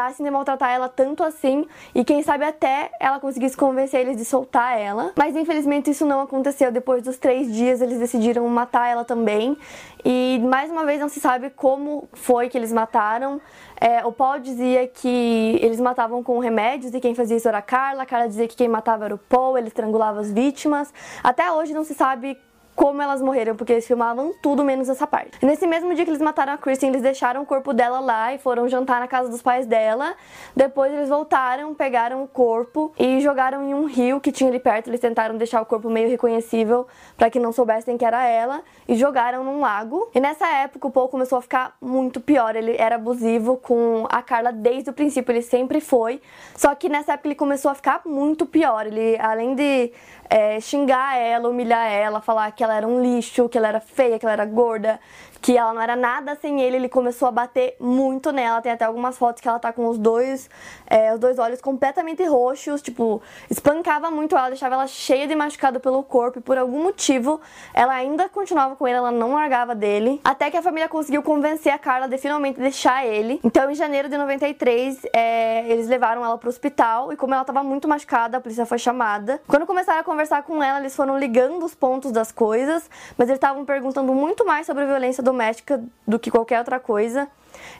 parassem 0.00 0.24
de 0.24 0.30
maltratar 0.30 0.70
ela 0.70 0.88
tanto 0.88 1.22
assim 1.22 1.66
e 1.94 2.02
quem 2.02 2.22
sabe 2.22 2.44
até 2.44 2.90
ela 2.98 3.20
conseguisse 3.20 3.54
convencer 3.54 4.00
eles 4.00 4.16
de 4.16 4.24
soltar 4.24 4.78
ela. 4.78 5.12
Mas 5.14 5.36
infelizmente 5.36 5.90
isso 5.90 6.06
não 6.06 6.22
aconteceu. 6.22 6.72
Depois 6.72 7.02
dos 7.02 7.18
três 7.18 7.52
dias 7.52 7.82
eles 7.82 7.98
decidiram 7.98 8.48
matar 8.48 8.88
ela 8.88 9.04
também. 9.04 9.58
E 10.02 10.40
mais 10.42 10.70
uma 10.70 10.86
vez 10.86 10.98
não 10.98 11.10
se 11.10 11.20
sabe 11.20 11.50
como 11.50 12.08
foi 12.14 12.48
que 12.48 12.56
eles 12.56 12.72
mataram. 12.72 13.38
É, 13.78 14.04
o 14.06 14.12
Paul 14.12 14.40
dizia 14.40 14.86
que 14.86 15.58
eles 15.60 15.78
matavam 15.78 16.22
com 16.22 16.38
remédios 16.38 16.94
e 16.94 17.00
quem 17.00 17.14
fazia 17.14 17.36
isso 17.36 17.48
era 17.48 17.58
a 17.58 17.62
Carla. 17.62 18.04
A 18.04 18.06
Carla 18.06 18.26
dizia 18.26 18.48
que 18.48 18.56
quem 18.56 18.68
matava 18.68 19.04
era 19.04 19.14
o 19.14 19.18
Paul, 19.18 19.58
ele 19.58 19.68
estrangulava 19.68 20.20
as 20.20 20.32
vítimas. 20.32 20.92
Até 21.22 21.52
hoje 21.52 21.74
não 21.74 21.84
se 21.84 21.92
sabe 21.92 22.38
como 22.80 23.02
elas 23.02 23.20
morreram, 23.20 23.54
porque 23.54 23.74
eles 23.74 23.86
filmavam 23.86 24.32
tudo 24.40 24.64
menos 24.64 24.88
essa 24.88 25.06
parte. 25.06 25.38
E 25.42 25.44
nesse 25.44 25.66
mesmo 25.66 25.94
dia 25.94 26.02
que 26.02 26.10
eles 26.10 26.22
mataram 26.22 26.54
a 26.54 26.56
Kristen, 26.56 26.88
eles 26.88 27.02
deixaram 27.02 27.42
o 27.42 27.44
corpo 27.44 27.74
dela 27.74 28.00
lá 28.00 28.32
e 28.32 28.38
foram 28.38 28.66
jantar 28.68 29.00
na 29.00 29.06
casa 29.06 29.28
dos 29.28 29.42
pais 29.42 29.66
dela. 29.66 30.14
Depois 30.56 30.90
eles 30.90 31.10
voltaram, 31.10 31.74
pegaram 31.74 32.22
o 32.22 32.26
corpo 32.26 32.90
e 32.98 33.20
jogaram 33.20 33.68
em 33.68 33.74
um 33.74 33.84
rio 33.84 34.18
que 34.18 34.32
tinha 34.32 34.48
ali 34.48 34.58
perto. 34.58 34.88
Eles 34.88 34.98
tentaram 34.98 35.36
deixar 35.36 35.60
o 35.60 35.66
corpo 35.66 35.90
meio 35.90 36.08
reconhecível 36.08 36.86
para 37.18 37.28
que 37.28 37.38
não 37.38 37.52
soubessem 37.52 37.98
que 37.98 38.04
era 38.04 38.26
ela 38.26 38.62
e 38.88 38.94
jogaram 38.94 39.44
num 39.44 39.60
lago. 39.60 40.08
E 40.14 40.18
nessa 40.18 40.48
época 40.48 40.88
o 40.88 40.90
Paul 40.90 41.10
começou 41.10 41.36
a 41.36 41.42
ficar 41.42 41.76
muito 41.82 42.18
pior. 42.18 42.56
Ele 42.56 42.76
era 42.78 42.94
abusivo 42.94 43.58
com 43.58 44.06
a 44.08 44.22
Carla 44.22 44.52
desde 44.52 44.88
o 44.88 44.94
princípio, 44.94 45.32
ele 45.32 45.42
sempre 45.42 45.82
foi. 45.82 46.22
Só 46.56 46.74
que 46.74 46.88
nessa 46.88 47.12
época 47.12 47.28
ele 47.28 47.34
começou 47.34 47.70
a 47.70 47.74
ficar 47.74 48.00
muito 48.06 48.46
pior. 48.46 48.86
Ele, 48.86 49.18
além 49.20 49.54
de 49.54 49.92
é, 50.30 50.60
xingar 50.60 51.18
ela, 51.18 51.48
humilhar 51.48 51.90
ela, 51.90 52.20
falar 52.20 52.52
que 52.52 52.62
ela 52.62 52.69
era 52.74 52.86
um 52.86 53.02
lixo, 53.02 53.48
que 53.48 53.58
ela 53.58 53.68
era 53.68 53.80
feia, 53.80 54.18
que 54.18 54.24
ela 54.24 54.32
era 54.32 54.44
gorda, 54.44 55.00
que 55.40 55.56
ela 55.56 55.72
não 55.72 55.80
era 55.80 55.96
nada 55.96 56.36
sem 56.40 56.60
ele, 56.60 56.76
ele 56.76 56.88
começou 56.88 57.28
a 57.28 57.30
bater 57.30 57.76
muito 57.80 58.32
nela. 58.32 58.60
Tem 58.60 58.72
até 58.72 58.84
algumas 58.84 59.16
fotos 59.16 59.40
que 59.40 59.48
ela 59.48 59.58
tá 59.58 59.72
com 59.72 59.88
os 59.88 59.98
dois, 59.98 60.50
é, 60.86 61.12
os 61.14 61.20
dois 61.20 61.38
olhos 61.38 61.60
completamente 61.60 62.24
roxos, 62.24 62.82
tipo, 62.82 63.22
espancava 63.48 64.10
muito 64.10 64.36
ela, 64.36 64.48
deixava 64.48 64.74
ela 64.74 64.86
cheia 64.86 65.26
de 65.26 65.34
machucado 65.34 65.80
pelo 65.80 66.02
corpo 66.02 66.38
e 66.38 66.42
por 66.42 66.58
algum 66.58 66.82
motivo 66.82 67.40
ela 67.72 67.94
ainda 67.94 68.28
continuava 68.28 68.76
com 68.76 68.86
ele, 68.86 68.98
ela 68.98 69.10
não 69.10 69.34
largava 69.34 69.74
dele. 69.74 70.20
Até 70.24 70.50
que 70.50 70.56
a 70.56 70.62
família 70.62 70.88
conseguiu 70.88 71.22
convencer 71.22 71.72
a 71.72 71.78
Carla 71.78 72.08
de 72.08 72.18
finalmente 72.18 72.60
deixar 72.60 73.06
ele. 73.06 73.40
Então, 73.42 73.70
em 73.70 73.74
janeiro 73.74 74.08
de 74.08 74.16
93, 74.16 75.06
é, 75.14 75.68
eles 75.70 75.88
levaram 75.88 76.24
ela 76.24 76.36
pro 76.36 76.48
hospital 76.48 77.12
e 77.12 77.16
como 77.16 77.34
ela 77.34 77.44
tava 77.44 77.62
muito 77.62 77.88
machucada, 77.88 78.36
a 78.36 78.40
polícia 78.40 78.66
foi 78.66 78.78
chamada. 78.78 79.40
Quando 79.46 79.66
começaram 79.66 80.00
a 80.00 80.04
conversar 80.04 80.42
com 80.42 80.62
ela, 80.62 80.80
eles 80.80 80.94
foram 80.94 81.18
ligando 81.18 81.64
os 81.64 81.74
pontos 81.74 82.12
das 82.12 82.30
coisas, 82.30 82.88
mas 83.16 83.28
eles 83.28 83.38
estavam 83.38 83.64
perguntando 83.64 84.12
muito 84.12 84.44
mais 84.44 84.66
sobre 84.66 84.84
a 84.84 84.86
violência 84.86 85.22
doméstica 85.30 85.82
do 86.06 86.18
que 86.18 86.30
qualquer 86.30 86.58
outra 86.58 86.80
coisa. 86.80 87.28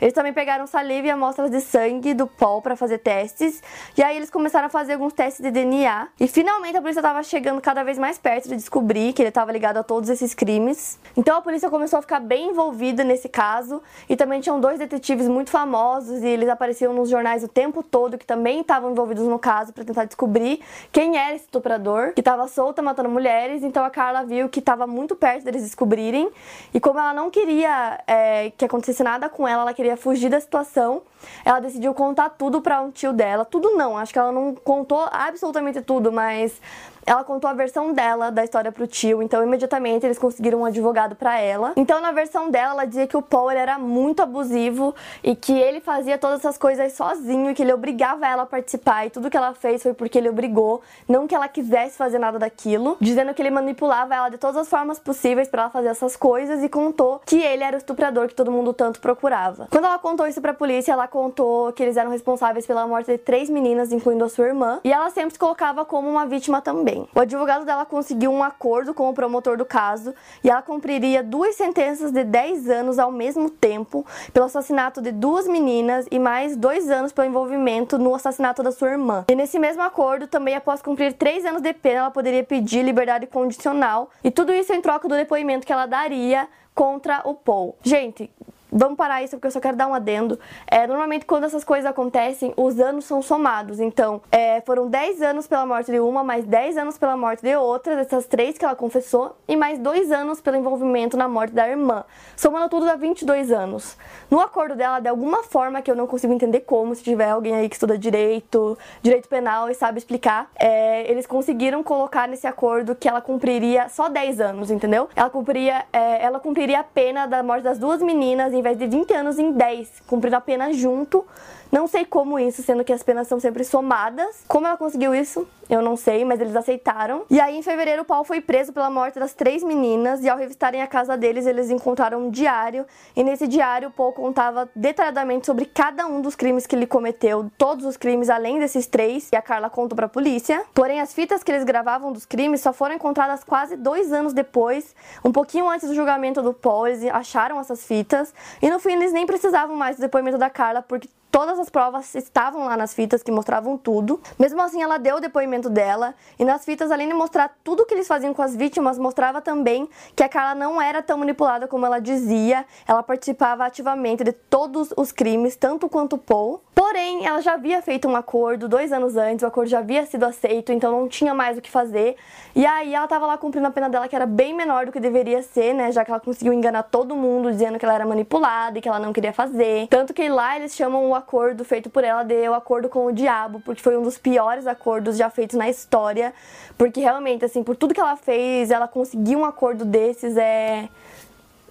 Eles 0.01 0.15
também 0.15 0.33
pegaram 0.33 0.67
saliva 0.67 1.07
e 1.07 1.11
amostras 1.11 1.51
de 1.51 1.61
sangue 1.61 2.15
do 2.15 2.27
Paul 2.27 2.63
para 2.63 2.77
fazer 2.77 2.99
testes. 2.99 3.63
E 3.97 4.03
aí 4.03 4.17
eles 4.17 4.31
começaram 4.31 4.67
a 4.67 4.71
fazer 4.71 4.95
alguns 4.95 5.13
testes 5.13 5.43
de 5.43 5.51
DNA. 5.51 6.09
E 6.19 6.27
finalmente 6.27 6.77
a 6.77 6.81
polícia 6.81 7.01
estava 7.01 7.23
chegando 7.23 7.61
cada 7.61 7.83
vez 7.83 7.99
mais 7.99 8.19
perto 8.19 8.49
de 8.49 8.57
descobrir 8.57 9.13
que 9.13 9.23
ele 9.23 9.29
estava 9.29 9.53
ligado 9.53 9.79
a 9.79 9.83
todos 9.83 10.09
esses 10.09 10.35
crimes. 10.35 10.99
Então 11.17 11.37
a 11.37 11.43
polícia 11.43 11.69
começou 11.69 11.99
a 11.99 12.03
ficar 12.03 12.21
bem 12.21 12.51
envolvida 12.51 13.05
nesse 13.05 13.29
caso. 13.29 13.83
E 14.09 14.17
também 14.17 14.41
tinham 14.41 14.61
dois 14.61 14.79
detetives 14.79 15.29
muito 15.29 15.51
famosos 15.51 16.23
e 16.23 16.27
eles 16.27 16.49
apareciam 16.49 16.93
nos 16.93 17.09
jornais 17.09 17.43
o 17.45 17.49
tempo 17.49 17.83
todo 17.83 18.19
que 18.19 18.27
também 18.27 18.61
estavam 18.61 18.91
envolvidos 18.91 19.27
no 19.27 19.39
caso 19.39 19.73
para 19.73 19.85
tentar 19.85 20.05
descobrir 20.05 20.61
quem 20.93 21.17
era 21.17 21.35
esse 21.35 21.45
estuprador 21.45 22.13
que 22.13 22.21
estava 22.21 22.47
solta 22.49 22.83
matando 22.83 23.09
mulheres. 23.09 23.63
Então 23.63 23.85
a 23.85 23.91
Carla 23.91 24.25
viu 24.25 24.49
que 24.49 24.61
estava 24.61 24.87
muito 24.87 25.15
perto 25.15 25.45
deles 25.45 25.63
descobrirem. 25.63 26.31
E 26.73 26.81
como 26.81 26.99
ela 26.99 27.13
não 27.13 27.31
queria 27.31 28.01
é, 28.07 28.51
que 28.57 28.65
acontecesse 28.65 29.03
nada 29.03 29.29
com 29.29 29.47
ela, 29.47 29.63
ela 29.63 29.70
queria 29.73 29.97
fugir 29.97 30.29
da 30.29 30.41
situação, 30.41 31.03
ela 31.45 31.61
decidiu 31.61 31.95
contar 31.95 32.31
tudo 32.31 32.61
para 32.61 32.81
um 32.81 32.91
tio 32.91 33.13
dela. 33.13 33.45
Tudo 33.45 33.71
não, 33.77 33.97
acho 33.97 34.13
que 34.13 34.19
ela 34.19 34.33
não 34.33 34.55
contou 34.55 35.09
absolutamente 35.11 35.81
tudo, 35.81 36.13
mas 36.13 36.61
ela 37.07 37.25
contou 37.25 37.49
a 37.49 37.53
versão 37.53 37.93
dela 37.93 38.31
da 38.31 38.45
história 38.45 38.71
pro 38.71 38.87
tio, 38.87 39.23
então 39.23 39.43
imediatamente 39.43 40.07
eles 40.07 40.19
conseguiram 40.19 40.61
um 40.61 40.65
advogado 40.65 41.15
para 41.15 41.39
ela. 41.39 41.73
Então 41.77 42.01
na 42.01 42.13
versão 42.13 42.51
dela, 42.51 42.73
ela 42.73 42.85
dizia 42.85 43.07
que 43.07 43.17
o 43.17 43.23
Paul 43.23 43.51
era 43.51 43.79
muito 43.79 44.23
abusivo 44.23 44.95
e 45.23 45.35
que 45.35 45.53
ele 45.53 45.81
fazia 45.81 46.19
todas 46.19 46.41
essas 46.41 46.59
coisas 46.59 46.93
sozinho 46.93 47.51
e 47.51 47.55
que 47.55 47.63
ele 47.63 47.73
obrigava 47.73 48.27
ela 48.27 48.43
a 48.43 48.47
participar 48.47 49.07
e 49.07 49.11
tudo 49.11 49.31
que 49.31 49.37
ela 49.37 49.55
fez 49.55 49.83
foi 49.83 49.95
porque 49.95 50.19
ele 50.19 50.29
obrigou, 50.29 50.83
não 51.09 51.27
que 51.27 51.35
ela 51.35 51.49
quisesse 51.49 51.97
fazer 51.97 52.19
nada 52.19 52.39
daquilo, 52.39 52.97
dizendo 53.01 53.33
que 53.35 53.43
ele 53.43 53.51
manipulava 53.51 54.15
ela 54.15 54.29
de 54.29 54.39
todas 54.39 54.57
as 54.57 54.69
formas 54.69 54.99
possíveis 54.99 55.49
para 55.49 55.63
ela 55.63 55.71
fazer 55.71 55.89
essas 55.89 56.17
coisas 56.17 56.63
e 56.63 56.69
contou 56.69 57.21
que 57.25 57.41
ele 57.41 57.65
era 57.65 57.77
o 57.77 57.79
estuprador 57.79 58.29
que 58.29 58.35
todo 58.35 58.53
mundo 58.53 58.73
tanto 58.73 59.01
procurava. 59.01 59.69
Quando 59.71 59.85
ela 59.85 59.99
contou 59.99 60.27
isso 60.27 60.41
pra 60.41 60.55
polícia, 60.55 60.93
ela 60.93 61.09
contou 61.09 61.73
que 61.73 61.83
eles 61.83 61.97
eram 61.97 62.11
responsáveis 62.11 62.67
pela 62.67 62.87
morte 62.87 63.11
de 63.11 63.19
três 63.19 63.49
meninas, 63.49 63.93
incluindo 63.93 64.25
a 64.25 64.29
sua 64.29 64.47
irmã, 64.47 64.81
e 64.85 64.93
ela 64.93 65.11
sempre 65.11 65.33
se 65.33 65.39
colocava 65.39 65.85
como 65.85 66.09
uma 66.09 66.27
vítima 66.27 66.61
também 66.61 66.90
também. 66.91 67.09
O 67.15 67.21
advogado 67.21 67.65
dela 67.65 67.85
conseguiu 67.85 68.31
um 68.31 68.43
acordo 68.43 68.93
com 68.93 69.09
o 69.09 69.15
promotor 69.15 69.57
do 69.57 69.65
caso 69.65 70.15
e 70.43 70.51
ela 70.51 70.63
cumpriria 70.63 71.23
duas 71.23 71.55
sentenças 71.55 72.11
de 72.11 72.25
10 72.25 72.69
anos 72.69 72.99
ao 72.99 73.13
mesmo 73.13 73.49
tempo 73.51 74.05
pelo 74.33 74.47
assassinato 74.47 75.01
de 75.01 75.13
duas 75.13 75.47
meninas 75.47 76.07
e 76.11 76.19
mais 76.19 76.57
dois 76.57 76.91
anos 76.91 77.13
pelo 77.13 77.29
envolvimento 77.29 77.99
no 77.99 78.15
assassinato 78.15 78.63
da 78.63 78.73
sua 78.73 78.91
irmã. 78.91 79.25
E 79.29 79.35
nesse 79.35 79.59
mesmo 79.59 79.83
acordo, 79.83 80.27
também 80.27 80.55
após 80.55 80.83
cumprir 80.83 81.13
três 81.13 81.45
anos 81.45 81.63
de 81.63 81.73
pena, 81.73 82.01
ela 82.01 82.11
poderia 82.11 82.43
pedir 82.43 82.83
liberdade 82.83 83.27
condicional 83.27 84.11
e 84.23 84.31
tudo 84.31 84.53
isso 84.53 84.73
em 84.73 84.81
troca 84.81 85.09
do 85.09 85.15
depoimento 85.15 85.67
que 85.67 85.73
ela 85.73 85.87
daria 85.87 86.49
contra 86.75 87.23
o 87.25 87.35
Paul. 87.35 87.77
Gente, 87.83 88.31
Vamos 88.73 88.97
parar 88.97 89.23
isso 89.23 89.37
porque 89.37 89.49
eu 89.49 89.51
só 89.51 89.61
quero 89.61 89.77
dar 89.77 89.87
um 89.89 89.95
adendo. 89.95 90.39
É, 90.67 90.87
normalmente, 90.87 91.27
quando 91.27 91.45
essas 91.45 91.65
coisas 91.65 91.91
acontecem, 91.91 92.53
os 92.57 92.79
anos 92.79 93.05
são 93.05 93.21
somados. 93.21 93.81
Então, 93.81 94.23
é, 94.31 94.61
foram 94.61 94.89
10 94.89 95.23
anos 95.23 95.47
pela 95.47 95.67
morte 95.67 95.91
de 95.91 95.99
uma, 95.99 96.23
mais 96.23 96.45
10 96.45 96.77
anos 96.77 96.97
pela 96.97 97.17
morte 97.17 97.43
de 97.43 97.57
outra, 97.57 97.97
dessas 97.97 98.27
três 98.27 98.57
que 98.57 98.65
ela 98.65 98.77
confessou, 98.77 99.37
e 99.49 99.57
mais 99.57 99.79
2 99.79 100.13
anos 100.13 100.41
pelo 100.41 100.57
envolvimento 100.57 101.17
na 101.17 101.29
morte 101.29 101.53
da 101.53 101.69
irmã. 101.69 102.05
Somando 102.37 102.69
tudo 102.69 102.87
dá 102.87 102.95
22 102.95 103.51
anos. 103.51 103.97
No 104.31 104.41
acordo 104.41 104.77
dela, 104.77 105.01
de 105.01 105.09
alguma 105.09 105.43
forma 105.43 105.83
que 105.83 105.91
eu 105.91 105.97
não 105.97 106.07
consigo 106.07 106.33
entender 106.33 106.61
como, 106.61 106.95
se 106.95 107.03
tiver 107.03 107.31
alguém 107.31 107.55
aí 107.55 107.69
que 107.69 107.75
estuda 107.75 107.99
direito, 107.99 108.79
direito 109.03 109.29
penal 109.29 109.69
e 109.69 109.75
sabe 109.75 109.99
explicar, 109.99 110.51
é, 110.57 111.11
eles 111.11 111.27
conseguiram 111.27 111.83
colocar 111.83 112.29
nesse 112.29 112.47
acordo 112.47 112.95
que 112.95 113.09
ela 113.09 113.21
cumpriria 113.21 113.89
só 113.89 114.09
10 114.09 114.41
anos, 114.41 114.71
entendeu? 114.71 115.09
Ela 115.17 115.31
cumpriria, 115.31 115.85
é, 115.93 116.25
ela 116.25 116.39
cumpriria 116.39 116.81
a 116.81 116.85
pena 116.85 117.27
da 117.27 117.43
morte 117.43 117.65
das 117.65 117.79
duas 117.79 118.01
meninas 118.01 118.53
vez 118.63 118.79
de 118.79 118.87
20 118.87 119.13
anos 119.15 119.39
em 119.39 119.53
10, 119.53 120.03
cumprindo 120.07 120.37
a 120.37 120.41
pena 120.41 120.73
junto. 120.73 121.25
Não 121.71 121.87
sei 121.87 122.05
como 122.05 122.37
isso, 122.37 122.63
sendo 122.63 122.85
que 122.85 122.93
as 122.93 123.03
penas 123.03 123.29
são 123.29 123.39
sempre 123.39 123.63
somadas. 123.63 124.43
Como 124.49 124.67
ela 124.67 124.77
conseguiu 124.77 125.15
isso? 125.15 125.47
Eu 125.69 125.81
não 125.81 125.97
sei, 125.97 126.25
mas 126.25 126.41
eles 126.41 126.57
aceitaram. 126.57 127.25
E 127.31 127.41
aí, 127.41 127.57
em 127.57 127.63
fevereiro, 127.63 128.03
o 128.03 128.05
Paul 128.05 128.25
foi 128.25 128.41
preso 128.41 128.73
pela 128.73 128.91
morte 128.91 129.21
das 129.21 129.35
três 129.35 129.63
meninas. 129.63 130.25
E 130.25 130.29
ao 130.29 130.37
revistarem 130.37 130.83
a 130.83 130.87
casa 130.89 131.17
deles, 131.17 131.47
eles 131.47 131.71
encontraram 131.71 132.27
um 132.27 132.31
diário. 132.31 132.85
E 133.15 133.23
nesse 133.23 133.47
diário, 133.47 133.89
o 133.89 133.93
Paul 133.93 134.13
contava 134.13 134.69
detalhadamente 134.75 135.47
sobre 135.47 135.65
cada 135.65 136.09
um 136.09 136.21
dos 136.21 136.35
crimes 136.35 136.67
que 136.67 136.75
ele 136.75 136.89
cometeu. 136.89 137.49
Todos 137.57 137.87
os 137.87 137.97
crimes, 137.97 138.29
além 138.29 138.59
desses 138.59 138.89
três. 138.89 139.29
E 139.33 139.37
a 139.37 139.43
Carla 139.43 139.71
contou 139.71 139.95
pra 139.95 140.09
polícia. 140.09 140.65
Porém, 140.75 141.01
as 141.01 141.15
fitas 141.15 141.45
que 141.45 141.53
eles 141.53 141.63
gravavam 141.63 142.13
dos 142.13 142.27
crimes 142.27 142.63
só 142.63 142.73
foram 142.73 142.97
encontradas 142.97 143.45
quase 143.45 143.77
dois 143.77 144.13
anos 144.13 144.33
depois. 144.33 144.93
Um 145.25 145.31
pouquinho 145.31 145.69
antes 145.69 145.89
do 145.89 145.95
julgamento 145.95 146.43
do 146.43 146.53
Paul, 146.53 146.89
eles 146.89 147.05
acharam 147.13 147.61
essas 147.61 147.87
fitas. 147.87 148.35
E 148.61 148.69
no 148.69 148.81
fim, 148.81 148.95
eles 148.95 149.13
nem 149.13 149.25
precisavam 149.25 149.77
mais 149.77 149.95
do 149.95 150.01
depoimento 150.01 150.37
da 150.37 150.51
Carla, 150.51 150.83
porque 150.83 151.09
Todas 151.31 151.59
as 151.61 151.71
provas 151.71 152.15
estavam 152.15 152.65
lá 152.65 152.77
nas 152.77 152.93
fitas 152.93 153.23
que 153.23 153.31
mostravam 153.31 153.79
tudo. 153.79 154.21
Mesmo 154.39 154.61
assim, 154.61 154.83
ela 154.83 154.99
deu 154.99 155.17
o 155.17 155.21
depoimento 155.21 155.71
dela. 155.71 156.15
E 156.39 156.45
nas 156.45 156.65
fitas, 156.65 156.91
além 156.91 157.07
de 157.07 157.15
mostrar 157.15 157.55
tudo 157.63 157.87
que 157.87 157.95
eles 157.95 158.09
faziam 158.09 158.35
com 158.35 158.43
as 158.43 158.57
vítimas, 158.57 158.99
mostrava 158.99 159.41
também 159.41 159.89
que 160.17 160.25
a 160.25 160.29
Carla 160.29 160.55
não 160.55 160.83
era 160.83 161.03
tão 161.03 161.19
manipulada 161.19 161.69
como 161.69 161.87
ela 161.87 162.01
dizia. 162.01 162.67
Ela 162.87 163.03
participava 163.03 163.65
ativamente 163.65 164.25
de 164.25 164.33
todos 164.33 164.93
os 164.97 165.13
crimes, 165.13 165.55
tanto 165.55 165.89
quanto 165.89 166.19
Paul. 166.19 166.61
Porém, 166.75 167.27
ela 167.27 167.41
já 167.41 167.53
havia 167.53 167.81
feito 167.81 168.09
um 168.09 168.17
acordo 168.17 168.69
dois 168.69 168.91
anos 168.91 169.17
antes, 169.17 169.43
o 169.45 169.47
acordo 169.47 169.69
já 169.69 169.79
havia 169.79 170.05
sido 170.07 170.25
aceito, 170.25 170.73
então 170.73 170.91
não 170.91 171.07
tinha 171.07 171.33
mais 171.33 171.57
o 171.57 171.61
que 171.61 171.71
fazer. 171.71 172.17
E 172.57 172.67
aí 172.67 172.95
ela 172.95 173.07
tava 173.07 173.27
lá 173.27 173.39
cumprindo 173.39 173.67
a 173.67 173.71
pena 173.71 173.89
dela, 173.89 174.09
que 174.09 174.17
era 174.17 174.27
bem 174.27 174.53
menor 174.55 174.87
do 174.87 174.93
que 174.93 174.99
deveria 174.99 175.43
ser, 175.43 175.75
né? 175.75 175.93
Já 175.93 176.05
que 176.05 176.11
ela 176.11 176.19
conseguiu 176.19 176.53
enganar 176.53 176.83
todo 176.85 177.15
mundo, 177.15 177.53
dizendo 177.53 177.79
que 177.79 177.85
ela 177.85 177.95
era 177.95 178.07
manipulada 178.07 178.79
e 178.79 178.83
que 178.83 178.89
ela 178.89 178.99
não 178.99 179.13
queria 179.13 179.33
fazer. 179.33 179.87
Tanto 179.89 180.13
que 180.13 180.29
lá 180.29 180.57
eles 180.57 180.75
chamam 180.75 181.09
o 181.09 181.15
acordo 181.21 181.65
feito 181.65 181.89
por 181.89 182.05
ela 182.05 182.23
de 182.23 182.49
o 182.49 182.55
acordo 182.55 182.89
com 182.89 183.07
o 183.07 183.13
diabo, 183.13 183.61
porque 183.65 183.83
foi 183.83 183.97
um 183.97 184.03
dos 184.03 184.19
piores 184.19 184.67
acordos 184.67 185.17
já 185.17 185.31
feitos 185.31 185.57
na 185.57 185.69
história. 185.69 186.35
Porque 186.77 187.01
realmente, 187.01 187.45
assim, 187.45 187.63
por 187.63 187.77
tudo 187.77 187.95
que 187.95 188.01
ela 188.01 188.17
fez, 188.17 188.71
ela 188.71 188.89
conseguiu 188.89 189.41
um 189.41 189.45
acordo 189.45 189.85
desses, 189.85 190.37
é 190.37 190.89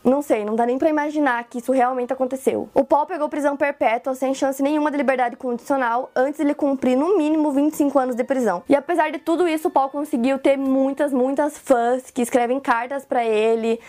não 0.04 0.22
sei, 0.22 0.46
não 0.46 0.56
dá 0.56 0.66
nem 0.66 0.78
para 0.78 0.90
imaginar 0.90 1.44
que 1.46 1.58
isso 1.58 1.72
realmente 1.72 2.14
aconteceu. 2.14 2.70
O 2.74 2.84
Paul 2.84 3.06
pegou 3.06 3.28
prisão 3.28 3.58
perpétua 3.58 4.16
sem 4.16 4.34
chance 4.34 4.64
nenhuma 4.64 4.90
de 4.90 4.98
liberdade 4.98 5.36
condicional 5.36 6.10
antes 6.16 6.38
de 6.38 6.44
ele 6.44 6.54
cumprir 6.54 6.98
no 6.98 7.18
mínimo 7.18 7.52
25 7.52 8.00
anos 8.00 8.16
de 8.16 8.24
prisão. 8.24 8.64
E 8.70 8.76
apesar 8.76 9.12
de 9.12 9.20
tudo 9.20 9.48
isso, 9.48 9.68
o 9.68 9.72
Paul 9.72 9.90
conseguiu 9.90 10.40
ter 10.40 10.58
muitas, 10.58 11.12
muitas 11.12 11.58
fãs 11.58 12.10
que 12.12 12.22
escrevem 12.22 12.60
cartas 12.60 13.06
para 13.06 13.26
ele. 13.26 13.80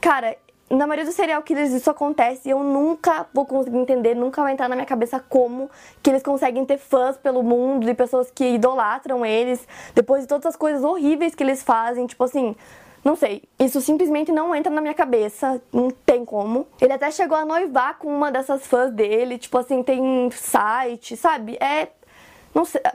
Cara, 0.00 0.36
na 0.68 0.86
maioria 0.86 1.04
dos 1.04 1.14
serial 1.14 1.42
killers 1.42 1.72
isso 1.72 1.88
acontece 1.88 2.48
e 2.48 2.50
eu 2.50 2.62
nunca 2.62 3.26
vou 3.32 3.46
conseguir 3.46 3.78
entender, 3.78 4.14
nunca 4.14 4.42
vai 4.42 4.52
entrar 4.52 4.68
na 4.68 4.74
minha 4.74 4.86
cabeça 4.86 5.20
como 5.20 5.70
que 6.02 6.10
eles 6.10 6.22
conseguem 6.22 6.64
ter 6.64 6.78
fãs 6.78 7.16
pelo 7.16 7.42
mundo, 7.42 7.86
de 7.86 7.94
pessoas 7.94 8.30
que 8.30 8.54
idolatram 8.54 9.24
eles, 9.24 9.66
depois 9.94 10.22
de 10.22 10.28
todas 10.28 10.46
as 10.46 10.56
coisas 10.56 10.82
horríveis 10.82 11.34
que 11.34 11.42
eles 11.42 11.62
fazem, 11.62 12.06
tipo 12.06 12.24
assim, 12.24 12.56
não 13.04 13.14
sei, 13.14 13.44
isso 13.60 13.80
simplesmente 13.80 14.32
não 14.32 14.52
entra 14.52 14.72
na 14.72 14.80
minha 14.80 14.92
cabeça, 14.92 15.62
não 15.72 15.90
tem 16.04 16.24
como. 16.24 16.66
Ele 16.80 16.92
até 16.92 17.08
chegou 17.12 17.36
a 17.36 17.44
noivar 17.44 17.98
com 17.98 18.08
uma 18.08 18.32
dessas 18.32 18.66
fãs 18.66 18.90
dele, 18.90 19.38
tipo 19.38 19.56
assim, 19.56 19.80
tem 19.84 20.28
site, 20.32 21.16
sabe? 21.16 21.56
É 21.60 21.90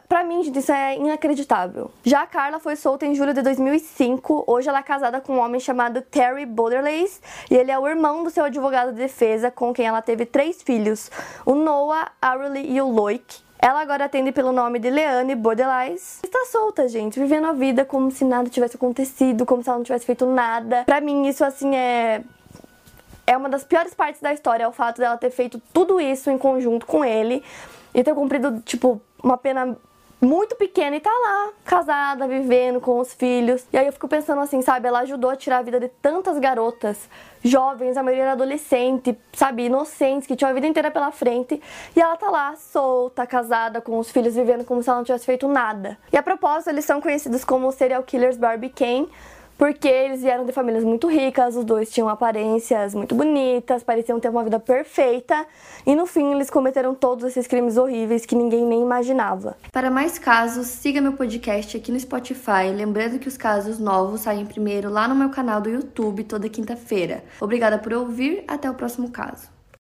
pra 0.07 0.23
mim, 0.23 0.43
gente, 0.43 0.59
isso 0.59 0.71
é 0.71 0.97
inacreditável. 0.97 1.91
Já 2.03 2.23
a 2.23 2.27
Carla 2.27 2.59
foi 2.59 2.75
solta 2.75 3.05
em 3.05 3.13
julho 3.13 3.33
de 3.33 3.41
2005. 3.41 4.45
Hoje 4.47 4.69
ela 4.69 4.79
é 4.79 4.83
casada 4.83 5.21
com 5.21 5.33
um 5.33 5.39
homem 5.39 5.59
chamado 5.59 6.01
Terry 6.01 6.45
Borderlace 6.45 7.19
e 7.49 7.55
ele 7.55 7.71
é 7.71 7.77
o 7.77 7.87
irmão 7.87 8.23
do 8.23 8.29
seu 8.29 8.43
advogado 8.43 8.91
de 8.91 8.97
defesa, 8.97 9.51
com 9.51 9.73
quem 9.73 9.85
ela 9.85 10.01
teve 10.01 10.25
três 10.25 10.61
filhos: 10.61 11.11
o 11.45 11.53
Noah, 11.53 12.11
Arley 12.21 12.71
e 12.71 12.81
o 12.81 12.89
Loic. 12.89 13.39
Ela 13.59 13.81
agora 13.81 14.05
atende 14.05 14.31
pelo 14.31 14.51
nome 14.51 14.79
de 14.79 14.89
Leane 14.89 15.35
Bordelais. 15.35 16.19
Está 16.23 16.45
solta, 16.45 16.87
gente, 16.87 17.19
vivendo 17.19 17.45
a 17.45 17.53
vida 17.53 17.85
como 17.85 18.09
se 18.09 18.25
nada 18.25 18.49
tivesse 18.49 18.75
acontecido, 18.75 19.45
como 19.45 19.61
se 19.61 19.69
ela 19.69 19.77
não 19.77 19.85
tivesse 19.85 20.03
feito 20.03 20.25
nada. 20.25 20.83
Pra 20.85 20.99
mim, 20.99 21.27
isso, 21.27 21.45
assim, 21.45 21.75
é 21.75 22.23
é 23.27 23.37
uma 23.37 23.47
das 23.47 23.63
piores 23.63 23.93
partes 23.93 24.19
da 24.19 24.33
história, 24.33 24.63
é 24.63 24.67
o 24.67 24.71
fato 24.71 24.97
dela 24.97 25.15
ter 25.15 25.29
feito 25.29 25.61
tudo 25.71 26.01
isso 26.01 26.29
em 26.29 26.37
conjunto 26.37 26.85
com 26.85 27.05
ele 27.05 27.43
e 27.93 28.03
ter 28.03 28.13
cumprido, 28.13 28.61
tipo, 28.61 29.01
uma 29.23 29.37
pena 29.37 29.77
muito 30.21 30.55
pequena 30.55 30.95
e 30.95 30.99
tá 30.99 31.09
lá, 31.09 31.49
casada, 31.65 32.27
vivendo 32.27 32.79
com 32.79 32.99
os 32.99 33.11
filhos. 33.11 33.65
E 33.73 33.77
aí 33.77 33.87
eu 33.87 33.91
fico 33.91 34.07
pensando 34.07 34.39
assim, 34.39 34.61
sabe? 34.61 34.87
Ela 34.87 34.99
ajudou 34.99 35.31
a 35.31 35.35
tirar 35.35 35.57
a 35.57 35.61
vida 35.63 35.79
de 35.79 35.87
tantas 35.87 36.37
garotas, 36.37 37.09
jovens, 37.43 37.97
a 37.97 38.03
maioria 38.03 38.25
era 38.25 38.31
adolescente, 38.33 39.17
sabe? 39.33 39.65
Inocentes, 39.65 40.27
que 40.27 40.35
tinham 40.35 40.51
a 40.51 40.53
vida 40.53 40.67
inteira 40.67 40.91
pela 40.91 41.11
frente. 41.11 41.59
E 41.95 41.99
ela 41.99 42.15
tá 42.17 42.29
lá, 42.29 42.55
solta, 42.55 43.25
casada, 43.25 43.81
com 43.81 43.97
os 43.97 44.11
filhos, 44.11 44.35
vivendo 44.35 44.63
como 44.63 44.83
se 44.83 44.89
ela 44.89 44.99
não 44.99 45.03
tivesse 45.03 45.25
feito 45.25 45.47
nada. 45.47 45.97
E 46.13 46.17
a 46.17 46.21
propósito, 46.21 46.69
eles 46.69 46.85
são 46.85 47.01
conhecidos 47.01 47.43
como 47.43 47.71
serial 47.71 48.03
killers 48.03 48.37
Barbie 48.37 48.69
Kane 48.69 49.09
porque 49.61 49.87
eles 49.87 50.23
vieram 50.23 50.43
de 50.43 50.51
famílias 50.51 50.83
muito 50.83 51.07
ricas, 51.07 51.55
os 51.55 51.63
dois 51.63 51.91
tinham 51.91 52.09
aparências 52.09 52.95
muito 52.95 53.13
bonitas, 53.13 53.83
pareciam 53.83 54.19
ter 54.19 54.29
uma 54.29 54.43
vida 54.43 54.59
perfeita, 54.59 55.45
e 55.85 55.95
no 55.95 56.07
fim 56.07 56.33
eles 56.33 56.49
cometeram 56.49 56.95
todos 56.95 57.25
esses 57.25 57.45
crimes 57.45 57.77
horríveis 57.77 58.25
que 58.25 58.33
ninguém 58.33 58.65
nem 58.65 58.81
imaginava. 58.81 59.55
Para 59.71 59.91
mais 59.91 60.17
casos, 60.17 60.65
siga 60.65 60.99
meu 60.99 61.13
podcast 61.13 61.77
aqui 61.77 61.91
no 61.91 61.99
Spotify, 61.99 62.73
lembrando 62.75 63.19
que 63.19 63.27
os 63.27 63.37
casos 63.37 63.77
novos 63.77 64.21
saem 64.21 64.47
primeiro 64.47 64.89
lá 64.89 65.07
no 65.07 65.13
meu 65.13 65.29
canal 65.29 65.61
do 65.61 65.69
YouTube 65.69 66.23
toda 66.23 66.49
quinta-feira. 66.49 67.23
Obrigada 67.39 67.77
por 67.77 67.93
ouvir, 67.93 68.43
até 68.47 68.67
o 68.67 68.73
próximo 68.73 69.11
caso. 69.11 69.60